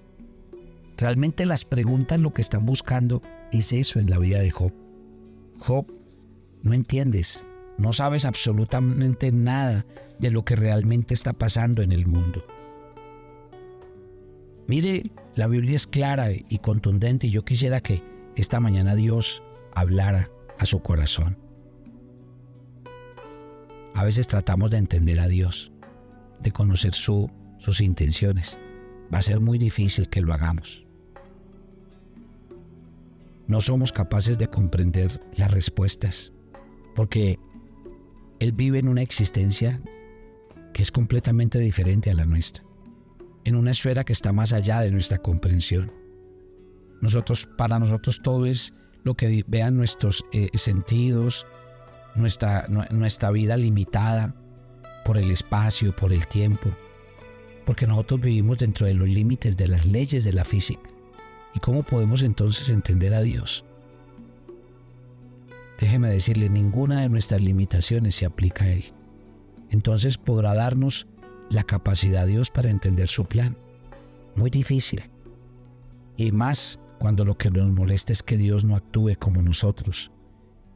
Realmente 0.97 1.47
las 1.47 1.65
preguntas 1.65 2.21
lo 2.21 2.35
que 2.35 2.43
están 2.43 2.67
buscando 2.67 3.23
es 3.53 3.73
eso 3.73 4.01
en 4.01 4.11
la 4.11 4.19
vida 4.19 4.41
de 4.41 4.51
Job. 4.51 4.73
Job, 5.57 5.87
no 6.65 6.75
entiendes, 6.75 7.45
no 7.81 7.95
sabes 7.95 8.27
absolutamente 8.27 9.33
nada 9.33 9.87
de 10.19 10.31
lo 10.31 10.45
que 10.45 10.55
realmente 10.55 11.15
está 11.15 11.33
pasando 11.33 11.81
en 11.81 11.93
el 11.93 12.07
mundo. 12.07 12.45
Mire, 14.69 15.11
la 15.35 15.47
Biblia 15.47 15.77
es 15.77 15.87
clara 15.87 16.31
y 16.31 16.59
contundente 16.59 17.29
y 17.29 17.31
yo 17.31 17.43
quisiera 17.43 17.81
que 17.81 18.03
esta 18.37 18.61
mañana 18.61 18.95
Dios 18.95 19.43
hablara 19.75 20.31
a 20.59 20.67
su 20.67 20.83
corazón. 20.83 21.39
A 23.95 24.05
veces 24.05 24.27
tratamos 24.27 24.71
de 24.71 24.77
entender 24.77 25.19
a 25.19 25.27
Dios, 25.27 25.73
de 26.39 26.53
conocer 26.53 26.93
su, 26.93 27.31
sus 27.57 27.81
intenciones. 27.81 28.59
Va 29.13 29.19
a 29.19 29.23
ser 29.23 29.41
muy 29.41 29.57
difícil 29.59 30.11
que 30.11 30.21
lo 30.21 30.35
hagamos. 30.35 30.87
No 33.47 33.63
somos 33.63 33.91
capaces 33.91 34.37
de 34.37 34.49
comprender 34.49 35.23
las 35.35 35.51
respuestas, 35.51 36.35
porque 36.95 37.39
Él 38.41 38.53
vive 38.53 38.79
en 38.79 38.89
una 38.89 39.03
existencia 39.03 39.81
que 40.73 40.83
es 40.83 40.91
completamente 40.91 41.59
diferente 41.59 42.11
a 42.11 42.15
la 42.15 42.25
nuestra, 42.25 42.65
en 43.45 43.55
una 43.55 43.71
esfera 43.71 44.05
que 44.05 44.13
está 44.13 44.33
más 44.33 44.53
allá 44.53 44.81
de 44.81 44.91
nuestra 44.91 45.19
comprensión. 45.19 45.93
Nosotros, 47.01 47.47
para 47.47 47.79
nosotros 47.79 48.21
todo 48.23 48.47
es 48.47 48.73
lo 49.05 49.15
que 49.15 49.45
vean 49.47 49.77
nuestros 49.77 50.25
eh, 50.33 50.49
sentidos, 50.55 51.47
nuestra, 52.15 52.67
nuestra 52.91 53.31
vida 53.31 53.57
limitada 53.57 54.35
por 55.05 55.19
el 55.19 55.31
espacio, 55.31 55.95
por 55.95 56.13
el 56.13 56.27
tiempo, 56.27 56.71
porque 57.65 57.87
nosotros 57.87 58.21
vivimos 58.21 58.59
dentro 58.59 58.87
de 58.87 58.95
los 58.95 59.09
límites 59.09 59.57
de 59.57 59.69
las 59.69 59.87
leyes 59.87 60.25
de 60.25 60.33
la 60.33 60.45
física. 60.45 60.89
¿Y 61.55 61.61
cómo 61.61 61.83
podemos 61.83 62.23
entonces 62.23 62.71
entender 62.71 63.13
a 63.15 63.23
Dios? 63.23 63.65
Déjeme 65.81 66.11
decirle, 66.11 66.51
ninguna 66.51 67.01
de 67.01 67.09
nuestras 67.09 67.41
limitaciones 67.41 68.15
se 68.15 68.27
aplica 68.27 68.65
a 68.65 68.73
Él. 68.73 68.85
Entonces 69.71 70.19
podrá 70.19 70.53
darnos 70.53 71.07
la 71.49 71.65
capacidad 71.65 72.27
de 72.27 72.33
Dios 72.33 72.51
para 72.51 72.71
entender 72.71 73.09
su 73.09 73.25
plan. 73.25 73.57
Muy 74.37 74.51
difícil. 74.51 75.11
Y 76.19 76.33
más 76.33 76.79
cuando 76.99 77.25
lo 77.25 77.39
que 77.39 77.51
nos 77.51 77.73
molesta 77.73 78.13
es 78.13 78.23
que 78.23 78.37
Dios 78.37 78.65
no 78.65 78.77
actúe 78.77 79.15
como 79.19 79.41
nosotros 79.41 80.13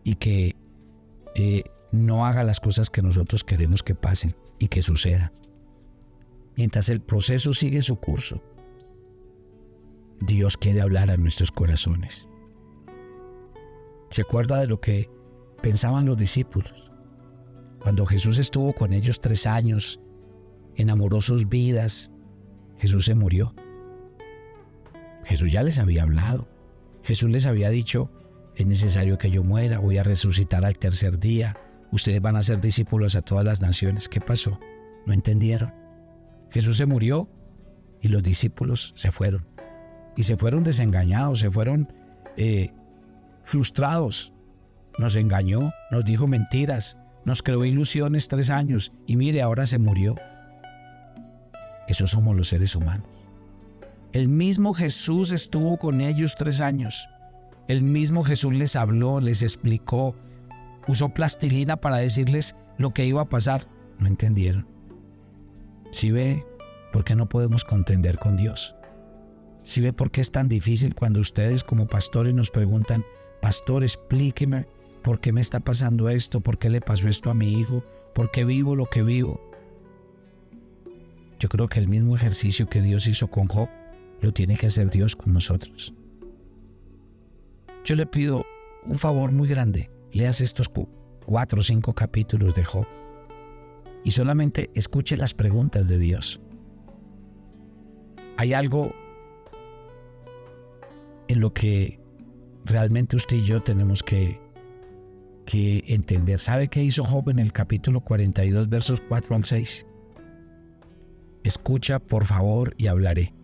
y 0.04 0.14
que 0.14 0.56
eh, 1.34 1.64
no 1.92 2.25
haga 2.25 2.42
las 2.42 2.58
cosas 2.58 2.88
que 2.88 3.02
nosotros 3.02 3.44
queremos 3.44 3.82
que 3.82 3.94
pasen 3.94 4.34
y 4.58 4.68
que 4.68 4.80
suceda. 4.80 5.32
Mientras 6.56 6.88
el 6.88 7.02
proceso 7.02 7.52
sigue 7.52 7.82
su 7.82 7.96
curso, 7.96 8.42
Dios 10.20 10.56
quiere 10.56 10.80
hablar 10.80 11.11
a 11.11 11.18
nuestros 11.18 11.52
corazones. 11.52 12.26
¿Se 14.14 14.23
acuerda 14.23 14.61
de 14.61 14.68
lo 14.68 14.80
que 14.80 15.11
pensaban 15.61 16.06
los 16.06 16.16
discípulos? 16.16 16.92
Cuando 17.80 18.06
Jesús 18.06 18.38
estuvo 18.38 18.73
con 18.73 18.92
ellos 18.92 19.21
tres 19.21 19.44
años, 19.44 19.99
enamoró 20.76 21.21
sus 21.21 21.49
vidas, 21.49 22.12
Jesús 22.78 23.06
se 23.06 23.16
murió. 23.16 23.56
Jesús 25.25 25.50
ya 25.50 25.64
les 25.64 25.80
había 25.80 26.04
hablado. 26.04 26.47
Jesús 27.02 27.28
les 27.28 27.44
había 27.44 27.71
dicho, 27.71 28.09
es 28.54 28.64
necesario 28.68 29.18
que 29.18 29.33
yo 29.33 29.42
muera, 29.42 29.80
voy 29.80 29.99
a 29.99 30.04
resucitar 30.04 30.64
al 30.64 30.78
tercer 30.78 31.18
día, 31.18 31.56
ustedes 31.90 32.23
van 32.23 32.37
a 32.37 32.44
ser 32.44 32.61
discípulos 32.61 33.16
a 33.16 33.23
todas 33.23 33.44
las 33.44 33.61
naciones. 33.61 34.09
¿Qué 34.09 34.21
pasó? 34.21 34.61
No 35.06 35.12
entendieron. 35.12 35.75
Jesús 36.52 36.76
se 36.76 36.87
murió 36.87 37.28
y 38.00 38.06
los 38.06 38.23
discípulos 38.23 38.92
se 38.94 39.11
fueron. 39.11 39.44
Y 40.16 40.23
se 40.23 40.37
fueron 40.37 40.62
desengañados, 40.62 41.40
se 41.40 41.50
fueron 41.50 41.92
eh, 42.37 42.71
frustrados. 43.45 44.33
Nos 44.99 45.17
engañó, 45.17 45.73
nos 45.91 46.05
dijo 46.05 46.27
mentiras, 46.27 46.99
nos 47.25 47.43
creó 47.43 47.65
ilusiones 47.65 48.29
tres 48.29 48.51
años 48.51 48.93
y 49.07 49.17
mire, 49.17 49.43
ahora 49.43 49.67
se 49.67 49.79
murió. 49.79 50.15
Esos 51.89 52.11
somos 52.11 52.37
los 52.37 52.49
seres 52.49 52.75
humanos. 52.77 53.09
El 54.13 54.29
mismo 54.29 54.75
Jesús 54.75 55.33
estuvo 55.33 55.77
con 55.77 56.01
ellos 56.01 56.35
tres 56.37 56.61
años 56.61 57.09
el 57.67 57.83
mismo 57.83 58.25
Jesús 58.25 58.53
les 58.53 58.77
habló, 58.77 59.21
les 59.21 59.41
explicó, 59.41 60.15
usó 60.87 61.09
plastilina 61.09 61.76
para 61.76 61.97
decirles 61.97 62.54
lo 62.76 62.93
que 62.93 63.07
iba 63.07 63.23
a 63.23 63.28
pasar. 63.28 63.63
No 63.99 64.07
entendieron. 64.07 64.69
Si 65.91 66.11
ve 66.11 66.45
por 66.93 67.04
qué 67.04 67.15
no 67.15 67.28
podemos 67.28 67.65
contender 67.65 68.19
con 68.19 68.37
Dios. 68.37 68.75
Si 69.63 69.80
ve 69.80 69.95
por 69.95 70.11
qué 70.11 70.21
es 70.21 70.30
tan 70.30 70.47
difícil 70.47 70.95
cuando 70.95 71.21
ustedes 71.21 71.65
como 71.65 71.87
pastores 71.87 72.35
nos 72.35 72.50
preguntan, 72.50 73.02
pastor, 73.45 73.83
explíqueme 73.83 74.67
por 75.02 75.21
qué 75.21 75.30
me 75.30 75.43
está 75.43 75.61
pasando 75.61 76.09
esto, 76.09 76.41
por 76.41 76.57
qué 76.57 76.71
le 76.71 76.80
pasó 76.80 77.09
esto 77.09 77.28
a 77.28 77.35
mi 77.35 77.52
hijo, 77.52 77.85
por 78.15 78.30
qué 78.30 78.43
vivo 78.47 78.75
lo 78.75 78.87
que 78.87 79.02
vivo. 79.02 79.39
Yo 81.39 81.50
creo 81.50 81.69
que 81.69 81.78
el 81.78 81.87
mismo 81.87 82.17
ejercicio 82.17 82.71
que 82.71 82.80
Dios 82.80 83.07
hizo 83.07 83.26
con 83.26 83.47
Job 83.47 83.69
lo 84.23 84.33
tiene 84.33 84.57
que 84.57 84.69
hacer 84.69 84.89
Dios 84.89 85.15
con 85.15 85.35
nosotros. 85.35 85.93
Yo 87.85 87.97
le 87.97 88.07
pido 88.07 88.47
un 88.87 88.97
favor 88.97 89.30
muy 89.30 89.47
grande. 89.47 89.91
Leas 90.11 90.41
estos 90.41 90.71
cuatro 91.26 91.61
o 91.61 91.63
cinco 91.63 91.95
capítulos 91.95 92.54
de 92.54 92.65
Job 92.65 92.87
y 94.04 94.13
solamente 94.13 94.71
escuche 94.75 95.19
las 95.19 95.35
preguntas 95.35 95.87
de 95.91 95.99
Dios. 95.99 96.41
Hay 98.39 98.54
algo 98.54 98.95
en 101.28 101.41
lo 101.41 101.52
que 101.52 102.02
realmente 102.65 103.17
usted 103.17 103.37
y 103.37 103.45
yo 103.45 103.63
tenemos 103.63 104.03
que, 104.03 104.41
que 105.47 105.85
entender. 105.89 106.41
¿Sabe 106.41 106.69
qué 106.69 106.83
hizo 106.83 107.05
Job 107.05 107.31
en 107.31 107.39
el 107.39 107.53
capítulo 107.53 108.00
42, 108.00 108.69
versos 108.69 109.03
4 109.09 109.37
al 109.37 109.45
6? 109.45 109.87
Escucha, 111.43 111.99
por 111.99 112.25
favor, 112.25 112.75
y 112.79 112.87
hablaré. 112.87 113.35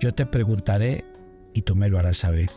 Yo 0.00 0.12
te 0.12 0.26
preguntaré 0.26 1.04
y 1.52 1.62
tú 1.62 1.76
me 1.76 1.88
lo 1.88 1.98
harás 1.98 2.18
saber. 2.18 2.50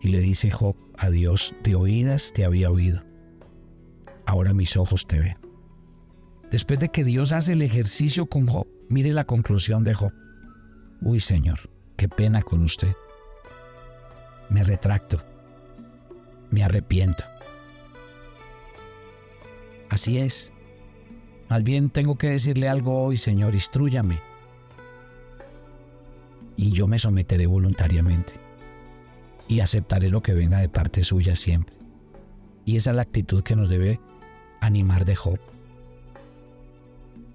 Y 0.00 0.08
le 0.08 0.20
dice 0.20 0.50
Job 0.50 0.76
a 0.96 1.10
Dios, 1.10 1.54
de 1.62 1.74
oídas 1.74 2.32
te 2.32 2.44
había 2.44 2.70
oído, 2.70 3.02
ahora 4.26 4.52
mis 4.54 4.76
ojos 4.76 5.06
te 5.06 5.18
ven. 5.18 5.36
Después 6.50 6.78
de 6.78 6.90
que 6.90 7.04
Dios 7.04 7.32
hace 7.32 7.52
el 7.52 7.62
ejercicio 7.62 8.26
con 8.26 8.46
Job, 8.46 8.66
mire 8.88 9.12
la 9.12 9.24
conclusión 9.24 9.82
de 9.82 9.94
Job. 9.94 10.12
Uy 11.00 11.20
Señor, 11.20 11.58
qué 11.96 12.08
pena 12.08 12.42
con 12.42 12.62
usted. 12.62 12.94
Me 14.54 14.62
retracto, 14.62 15.18
me 16.52 16.62
arrepiento. 16.62 17.24
Así 19.88 20.18
es. 20.18 20.52
Más 21.50 21.64
bien 21.64 21.90
tengo 21.90 22.16
que 22.16 22.28
decirle 22.28 22.68
algo 22.68 23.02
hoy, 23.02 23.16
Señor, 23.16 23.54
instruyame. 23.54 24.20
Y 26.56 26.70
yo 26.70 26.86
me 26.86 27.00
someteré 27.00 27.46
voluntariamente 27.46 28.34
y 29.48 29.58
aceptaré 29.58 30.08
lo 30.08 30.22
que 30.22 30.34
venga 30.34 30.60
de 30.60 30.68
parte 30.68 31.02
suya 31.02 31.34
siempre. 31.34 31.74
Y 32.64 32.76
esa 32.76 32.90
es 32.90 32.96
la 32.96 33.02
actitud 33.02 33.42
que 33.42 33.56
nos 33.56 33.68
debe 33.68 33.98
animar 34.60 35.04
de 35.04 35.16
Job. 35.16 35.40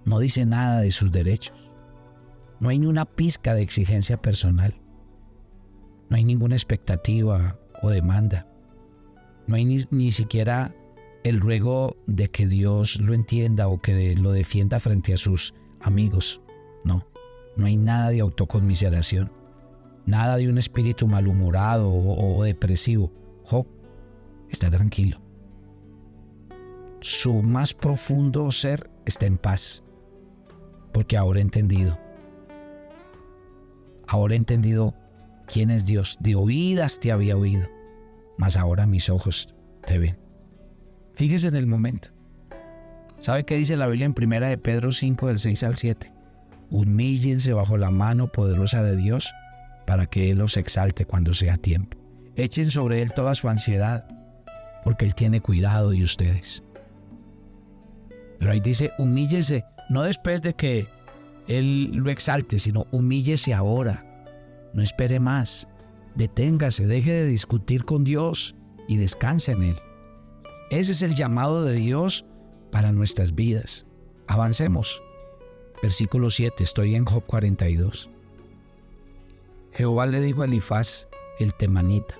No 0.06 0.20
dice 0.20 0.46
nada 0.46 0.80
de 0.80 0.92
sus 0.92 1.12
derechos. 1.12 1.74
No 2.62 2.70
hay 2.70 2.80
ni 2.80 2.86
una 2.86 3.04
pizca 3.04 3.56
de 3.56 3.62
exigencia 3.62 4.22
personal. 4.22 4.74
No 6.10 6.18
hay 6.18 6.24
ninguna 6.24 6.56
expectativa 6.56 7.58
o 7.82 7.90
demanda. 7.90 8.48
No 9.48 9.56
hay 9.56 9.66
ni, 9.66 9.84
ni 9.92 10.12
siquiera 10.12 10.76
el 11.24 11.40
ruego 11.40 11.98
de 12.08 12.30
que 12.30 12.48
Dios 12.48 13.00
lo 13.00 13.14
entienda 13.14 13.68
o 13.68 13.80
que 13.82 14.16
lo 14.16 14.32
defienda 14.32 14.80
frente 14.80 15.14
a 15.14 15.18
sus 15.18 15.54
amigos. 15.82 16.42
No, 16.84 17.06
no 17.58 17.66
hay 17.66 17.78
nada 17.78 18.10
de 18.10 18.22
autoconmiseración. 18.22 19.32
Nada 20.06 20.38
de 20.38 20.50
un 20.50 20.58
espíritu 20.58 21.08
malhumorado 21.08 21.94
o, 21.94 22.44
depresivo. 22.44 23.12
Job 23.44 23.68
está 24.50 24.70
tranquilo. 24.70 25.22
Su 27.02 27.44
más 27.44 27.74
profundo 27.74 28.50
ser 28.52 28.90
está 29.06 29.26
en 29.26 29.38
paz, 29.38 29.84
porque 30.94 31.18
ahora 31.18 31.40
he 31.40 31.44
entendido. 31.44 31.98
Ahora 34.08 34.34
he 34.34 34.38
entendido 34.38 34.96
quién 35.52 35.72
es 35.72 35.86
Dios. 35.86 36.18
De 36.20 36.36
oídas 36.36 37.00
te 37.00 37.12
había 37.12 37.36
oído, 37.36 37.68
mas 38.38 38.56
ahora 38.56 38.86
mis 38.86 39.10
ojos 39.10 39.54
te 39.86 39.98
ven. 39.98 40.18
Fíjese 41.16 41.48
en 41.48 41.56
el 41.56 41.68
momento. 41.68 42.10
¿Sabe 43.18 43.44
qué 43.44 43.58
dice 43.58 43.76
la 43.76 43.88
Biblia 43.88 44.06
en 44.06 44.14
primera 44.14 44.48
de 44.48 44.58
Pedro 44.58 44.94
5 44.94 45.28
del 45.28 45.40
6 45.40 45.64
al 45.64 45.76
7? 45.76 46.14
Humíllense 46.70 47.52
bajo 47.52 47.78
la 47.78 47.92
mano 47.92 48.32
poderosa 48.32 48.84
de 48.84 48.96
Dios 48.96 49.34
para 49.86 50.06
que 50.06 50.32
Él 50.32 50.38
los 50.38 50.56
exalte 50.56 51.04
cuando 51.06 51.34
sea 51.34 51.58
tiempo. 51.58 51.98
Echen 52.36 52.72
sobre 52.72 53.02
Él 53.02 53.12
toda 53.12 53.36
su 53.36 53.50
ansiedad, 53.50 54.08
porque 54.84 55.04
Él 55.04 55.16
tiene 55.16 55.42
cuidado 55.42 55.90
de 55.90 56.04
ustedes. 56.04 56.64
Pero 58.38 58.52
ahí 58.52 58.62
dice, 58.62 58.92
humíllese, 58.98 59.66
no 59.90 60.04
después 60.04 60.42
de 60.42 60.54
que 60.54 60.88
Él 61.48 61.92
lo 61.94 62.10
exalte, 62.10 62.60
sino 62.60 62.88
humíllese 62.92 63.54
ahora. 63.54 64.06
No 64.74 64.82
espere 64.82 65.20
más. 65.20 65.68
Deténgase, 66.16 66.86
deje 66.86 67.12
de 67.12 67.26
discutir 67.26 67.86
con 67.86 68.04
Dios 68.04 68.56
y 68.88 68.98
descanse 68.98 69.52
en 69.52 69.64
Él. 69.64 69.80
Ese 70.70 70.92
es 70.92 71.02
el 71.02 71.16
llamado 71.16 71.64
de 71.64 71.74
Dios 71.76 72.26
para 72.72 72.92
nuestras 72.92 73.36
vidas. 73.36 73.86
Avancemos. 74.28 75.02
Versículo 75.82 76.30
7, 76.30 76.64
estoy 76.64 76.96
en 76.96 77.06
Job 77.06 77.26
42. 77.26 78.10
Jehová 79.72 80.06
le 80.06 80.22
dijo 80.22 80.42
a 80.42 80.46
Elifaz, 80.46 81.08
el 81.40 81.54
temanita, 81.54 82.16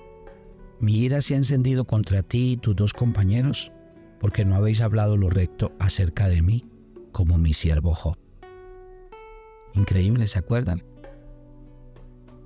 mi 0.80 0.96
ira 0.96 1.20
se 1.20 1.34
ha 1.34 1.36
encendido 1.36 1.84
contra 1.84 2.22
ti 2.22 2.52
y 2.52 2.56
tus 2.56 2.74
dos 2.74 2.94
compañeros, 2.94 3.70
porque 4.18 4.46
no 4.46 4.56
habéis 4.56 4.80
hablado 4.80 5.16
lo 5.16 5.28
recto 5.28 5.72
acerca 5.78 6.28
de 6.28 6.40
mí, 6.40 6.64
como 7.12 7.36
mi 7.36 7.52
siervo 7.52 7.94
Job. 7.94 8.16
Increíble, 9.74 10.26
¿se 10.26 10.38
acuerdan? 10.38 10.82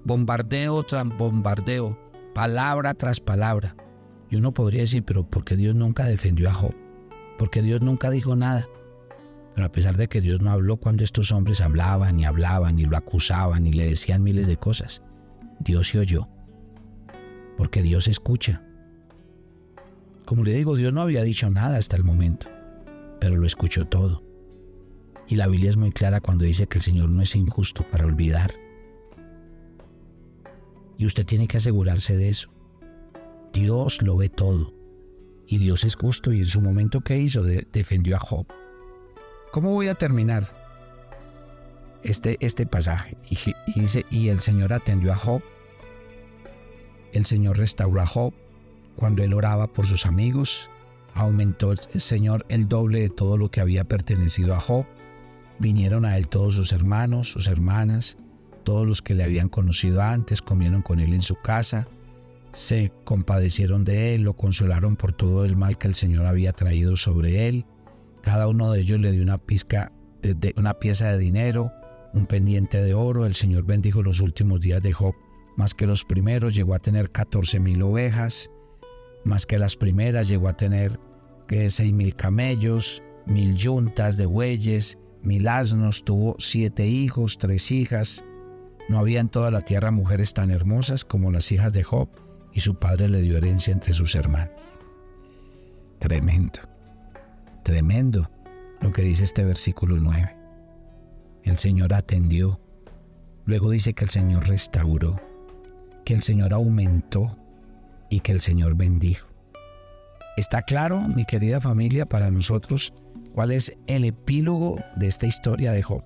Bombardeo 0.04 0.82
tras 0.82 1.08
bombardeo, 1.08 1.98
palabra 2.34 2.92
tras 2.94 3.20
palabra. 3.20 3.74
Y 4.28 4.36
uno 4.36 4.52
podría 4.52 4.82
decir, 4.82 5.02
pero 5.04 5.28
¿por 5.28 5.44
qué 5.44 5.56
Dios 5.56 5.74
nunca 5.74 6.04
defendió 6.04 6.50
a 6.50 6.54
Job? 6.54 6.74
Porque 7.38 7.62
Dios 7.62 7.80
nunca 7.80 8.10
dijo 8.10 8.36
nada. 8.36 8.68
Pero 9.54 9.66
a 9.66 9.72
pesar 9.72 9.96
de 9.96 10.08
que 10.08 10.20
Dios 10.20 10.42
no 10.42 10.50
habló 10.50 10.76
cuando 10.76 11.04
estos 11.04 11.32
hombres 11.32 11.60
hablaban 11.60 12.18
y 12.18 12.24
hablaban 12.24 12.78
y 12.78 12.84
lo 12.84 12.96
acusaban 12.96 13.66
y 13.66 13.72
le 13.72 13.86
decían 13.86 14.22
miles 14.22 14.46
de 14.46 14.56
cosas, 14.56 15.02
Dios 15.60 15.88
se 15.88 16.00
oyó. 16.00 16.28
Porque 17.56 17.80
Dios 17.80 18.08
escucha. 18.08 18.62
Como 20.24 20.42
le 20.42 20.54
digo, 20.54 20.76
Dios 20.76 20.92
no 20.92 21.02
había 21.02 21.22
dicho 21.22 21.48
nada 21.50 21.76
hasta 21.76 21.96
el 21.96 22.04
momento, 22.04 22.48
pero 23.20 23.36
lo 23.36 23.46
escuchó 23.46 23.86
todo. 23.86 24.22
Y 25.28 25.36
la 25.36 25.46
Biblia 25.46 25.70
es 25.70 25.76
muy 25.76 25.92
clara 25.92 26.20
cuando 26.20 26.44
dice 26.44 26.66
que 26.66 26.78
el 26.78 26.82
Señor 26.82 27.08
no 27.10 27.22
es 27.22 27.36
injusto 27.36 27.84
para 27.90 28.04
olvidar. 28.04 28.63
Y 30.96 31.06
usted 31.06 31.26
tiene 31.26 31.48
que 31.48 31.56
asegurarse 31.56 32.16
de 32.16 32.28
eso. 32.28 32.50
Dios 33.52 34.02
lo 34.02 34.16
ve 34.16 34.28
todo. 34.28 34.74
Y 35.46 35.58
Dios 35.58 35.84
es 35.84 35.96
justo 35.96 36.32
y 36.32 36.40
en 36.40 36.46
su 36.46 36.60
momento 36.60 37.00
que 37.00 37.18
hizo 37.18 37.42
defendió 37.42 38.16
a 38.16 38.20
Job. 38.20 38.46
¿Cómo 39.52 39.70
voy 39.70 39.88
a 39.88 39.94
terminar 39.94 40.48
este, 42.02 42.36
este 42.40 42.66
pasaje? 42.66 43.16
Y, 43.30 43.80
dice, 43.80 44.04
y 44.10 44.28
el 44.28 44.40
Señor 44.40 44.72
atendió 44.72 45.12
a 45.12 45.16
Job. 45.16 45.42
El 47.12 47.26
Señor 47.26 47.58
restauró 47.58 48.00
a 48.00 48.06
Job 48.06 48.34
cuando 48.96 49.22
él 49.22 49.32
oraba 49.32 49.68
por 49.72 49.86
sus 49.86 50.06
amigos. 50.06 50.68
Aumentó 51.14 51.70
el 51.70 51.78
Señor 51.78 52.44
el 52.48 52.66
doble 52.66 53.02
de 53.02 53.10
todo 53.10 53.36
lo 53.36 53.50
que 53.50 53.60
había 53.60 53.84
pertenecido 53.84 54.54
a 54.54 54.60
Job. 54.60 54.86
Vinieron 55.60 56.04
a 56.04 56.16
él 56.18 56.28
todos 56.28 56.54
sus 56.54 56.72
hermanos, 56.72 57.28
sus 57.28 57.46
hermanas, 57.46 58.18
todos 58.64 58.86
los 58.86 59.02
que 59.02 59.14
le 59.14 59.24
habían 59.24 59.48
conocido 59.48 60.02
antes, 60.02 60.42
comieron 60.42 60.82
con 60.82 61.00
él 61.00 61.14
en 61.14 61.22
su 61.22 61.36
casa, 61.36 61.86
se 62.52 62.92
compadecieron 63.04 63.84
de 63.84 64.14
él, 64.14 64.22
lo 64.22 64.34
consolaron 64.34 64.96
por 64.96 65.12
todo 65.12 65.44
el 65.44 65.56
mal 65.56 65.76
que 65.76 65.88
el 65.88 65.94
Señor 65.94 66.26
había 66.26 66.52
traído 66.52 66.96
sobre 66.96 67.48
él. 67.48 67.66
Cada 68.22 68.48
uno 68.48 68.70
de 68.70 68.80
ellos 68.80 69.00
le 69.00 69.12
dio 69.12 69.22
una, 69.22 69.38
pizca, 69.38 69.92
eh, 70.22 70.34
de, 70.36 70.54
una 70.56 70.74
pieza 70.74 71.08
de 71.08 71.18
dinero, 71.18 71.72
un 72.14 72.26
pendiente 72.26 72.82
de 72.82 72.94
oro. 72.94 73.26
El 73.26 73.34
Señor 73.34 73.64
bendijo 73.64 74.02
los 74.02 74.20
últimos 74.20 74.60
días 74.60 74.80
de 74.82 74.92
Job 74.92 75.14
más 75.56 75.74
que 75.74 75.86
los 75.86 76.04
primeros. 76.04 76.54
Llegó 76.54 76.74
a 76.74 76.78
tener 76.78 77.10
14 77.10 77.60
mil 77.60 77.82
ovejas, 77.82 78.50
más 79.24 79.46
que 79.46 79.58
las 79.58 79.76
primeras. 79.76 80.28
Llegó 80.28 80.48
a 80.48 80.56
tener 80.56 80.98
seis 81.68 81.92
mil 81.92 82.14
camellos, 82.14 83.02
mil 83.26 83.54
yuntas 83.54 84.16
de 84.16 84.26
bueyes, 84.26 84.98
mil 85.22 85.48
asnos. 85.48 86.04
Tuvo 86.04 86.36
siete 86.38 86.86
hijos, 86.86 87.38
tres 87.38 87.70
hijas. 87.70 88.24
No 88.88 88.98
había 88.98 89.20
en 89.20 89.28
toda 89.28 89.50
la 89.50 89.62
tierra 89.62 89.90
mujeres 89.90 90.34
tan 90.34 90.50
hermosas 90.50 91.04
como 91.04 91.30
las 91.30 91.50
hijas 91.52 91.72
de 91.72 91.84
Job, 91.84 92.08
y 92.52 92.60
su 92.60 92.76
padre 92.76 93.08
le 93.08 93.20
dio 93.20 93.36
herencia 93.36 93.72
entre 93.72 93.92
sus 93.92 94.14
hermanos. 94.14 94.54
Tremendo. 95.98 96.60
Tremendo 97.62 98.30
lo 98.80 98.92
que 98.92 99.02
dice 99.02 99.24
este 99.24 99.44
versículo 99.44 99.96
9. 99.98 100.36
El 101.42 101.58
Señor 101.58 101.94
atendió. 101.94 102.60
Luego 103.46 103.70
dice 103.70 103.94
que 103.94 104.04
el 104.04 104.10
Señor 104.10 104.48
restauró, 104.48 105.20
que 106.04 106.14
el 106.14 106.22
Señor 106.22 106.54
aumentó 106.54 107.36
y 108.08 108.20
que 108.20 108.32
el 108.32 108.40
Señor 108.40 108.76
bendijo. 108.76 109.28
¿Está 110.36 110.62
claro, 110.62 111.00
mi 111.00 111.24
querida 111.24 111.60
familia, 111.60 112.06
para 112.06 112.30
nosotros 112.30 112.92
cuál 113.32 113.50
es 113.50 113.76
el 113.86 114.04
epílogo 114.04 114.78
de 114.96 115.08
esta 115.08 115.26
historia 115.26 115.72
de 115.72 115.82
Job? 115.82 116.04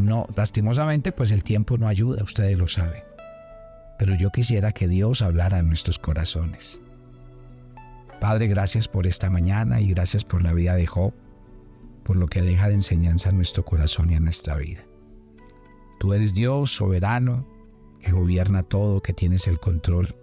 No, 0.00 0.26
lastimosamente, 0.34 1.12
pues 1.12 1.30
el 1.30 1.44
tiempo 1.44 1.76
no 1.76 1.86
ayuda, 1.86 2.22
ustedes 2.22 2.56
lo 2.56 2.68
saben. 2.68 3.02
Pero 3.98 4.14
yo 4.14 4.30
quisiera 4.30 4.72
que 4.72 4.88
Dios 4.88 5.20
hablara 5.20 5.58
en 5.58 5.68
nuestros 5.68 5.98
corazones. 5.98 6.80
Padre, 8.18 8.48
gracias 8.48 8.88
por 8.88 9.06
esta 9.06 9.28
mañana 9.30 9.80
y 9.80 9.90
gracias 9.90 10.24
por 10.24 10.42
la 10.42 10.54
vida 10.54 10.74
de 10.74 10.86
Job, 10.86 11.12
por 12.02 12.16
lo 12.16 12.26
que 12.26 12.40
deja 12.40 12.68
de 12.68 12.74
enseñanza 12.74 13.28
a 13.28 13.32
nuestro 13.32 13.64
corazón 13.64 14.10
y 14.10 14.14
a 14.14 14.20
nuestra 14.20 14.56
vida. 14.56 14.84
Tú 15.98 16.14
eres 16.14 16.32
Dios 16.32 16.70
soberano, 16.70 17.46
que 18.00 18.12
gobierna 18.12 18.62
todo, 18.62 19.02
que 19.02 19.12
tienes 19.12 19.46
el 19.48 19.60
control. 19.60 20.16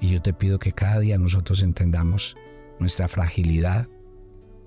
Y 0.00 0.08
yo 0.08 0.22
te 0.22 0.32
pido 0.32 0.60
que 0.60 0.72
cada 0.72 1.00
día 1.00 1.18
nosotros 1.18 1.62
entendamos 1.62 2.36
nuestra 2.78 3.08
fragilidad, 3.08 3.88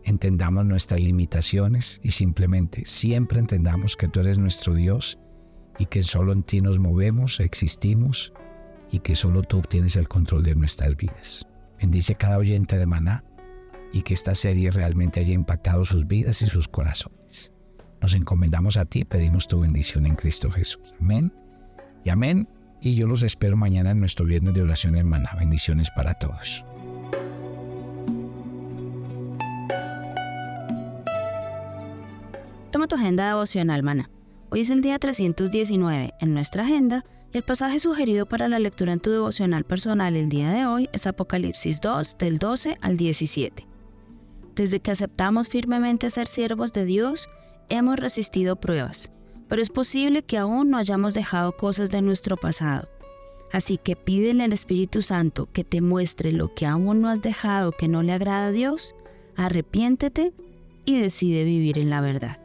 entendamos 0.06 0.66
nuestras 0.66 1.02
limitaciones 1.02 2.00
y 2.04 2.12
simplemente 2.12 2.84
siempre 2.86 3.40
entendamos 3.40 3.98
que 3.98 4.08
tú 4.08 4.22
eres 4.22 4.38
nuestro 4.38 4.74
Dios 4.74 5.20
y 5.78 5.88
que 5.88 6.04
solo 6.04 6.32
en 6.32 6.44
ti 6.44 6.62
nos 6.62 6.80
movemos, 6.80 7.40
existimos 7.40 8.32
y 8.92 9.00
que 9.00 9.16
solo 9.16 9.42
tú 9.42 9.62
tienes 9.62 9.96
el 9.96 10.08
control 10.08 10.44
de 10.44 10.56
nuestras 10.56 10.96
vidas. 10.96 11.46
Bendice 11.82 12.16
cada 12.16 12.38
oyente 12.38 12.78
de 12.78 12.86
Maná 12.86 13.24
y 13.92 14.04
que 14.04 14.14
esta 14.14 14.36
serie 14.36 14.72
realmente 14.72 15.20
haya 15.20 15.34
impactado 15.34 15.84
sus 15.84 16.08
vidas 16.08 16.42
y 16.44 16.48
sus 16.48 16.68
corazones. 16.68 17.52
Nos 18.02 18.14
encomendamos 18.14 18.78
a 18.78 18.86
ti 18.86 19.00
y 19.00 19.06
pedimos 19.06 19.48
tu 19.48 19.60
bendición 19.60 20.06
en 20.06 20.16
Cristo 20.16 20.52
Jesús. 20.52 20.94
Amén 21.02 21.34
y 22.04 22.10
amén. 22.10 22.48
Y 22.80 22.94
yo 22.94 23.08
los 23.08 23.24
espero 23.24 23.58
mañana 23.58 23.92
en 23.92 24.00
nuestro 24.00 24.26
viernes 24.26 24.54
de 24.54 24.62
oración 24.62 24.96
en 24.96 25.08
Maná. 25.08 25.32
Bendiciones 25.40 25.90
para 25.90 26.14
todos. 26.14 26.64
Tu 32.88 32.96
agenda 32.96 33.28
devocional, 33.28 33.82
Maná. 33.82 34.12
Hoy 34.52 34.62
es 34.62 34.70
el 34.70 34.82
día 34.82 35.00
319 35.00 36.14
en 36.20 36.34
nuestra 36.36 36.62
agenda 36.62 37.04
el 37.34 37.42
pasaje 37.42 37.80
sugerido 37.80 38.28
para 38.28 38.48
la 38.48 38.60
lectura 38.60 38.94
en 38.94 39.00
tu 39.00 39.10
devocional 39.10 39.64
personal 39.64 40.16
el 40.16 40.30
día 40.30 40.52
de 40.52 40.68
hoy 40.68 40.88
es 40.94 41.08
Apocalipsis 41.08 41.82
2 41.82 42.18
del 42.20 42.38
12 42.38 42.78
al 42.82 42.96
17. 42.96 43.68
Desde 44.54 44.80
que 44.82 44.92
aceptamos 44.92 45.50
firmemente 45.50 46.12
ser 46.12 46.28
siervos 46.28 46.74
de 46.74 46.86
Dios, 46.86 47.28
hemos 47.70 47.98
resistido 47.98 48.56
pruebas, 48.56 49.10
pero 49.48 49.64
es 49.64 49.70
posible 49.70 50.22
que 50.22 50.38
aún 50.38 50.70
no 50.70 50.78
hayamos 50.78 51.16
dejado 51.16 51.58
cosas 51.58 51.90
de 51.90 52.04
nuestro 52.04 52.38
pasado. 52.38 52.88
Así 53.52 53.78
que 53.78 53.96
pídele 53.96 54.44
al 54.44 54.54
Espíritu 54.54 55.02
Santo 55.02 55.48
que 55.52 55.64
te 55.64 55.82
muestre 55.82 56.32
lo 56.32 56.54
que 56.54 56.68
aún 56.68 57.02
no 57.02 57.10
has 57.10 57.22
dejado 57.22 57.72
que 57.72 57.88
no 57.88 58.04
le 58.04 58.14
agrada 58.14 58.48
a 58.48 58.52
Dios, 58.52 58.94
arrepiéntete 59.36 60.34
y 60.86 61.00
decide 61.00 61.44
vivir 61.46 61.80
en 61.80 61.90
la 61.90 62.02
verdad. 62.02 62.45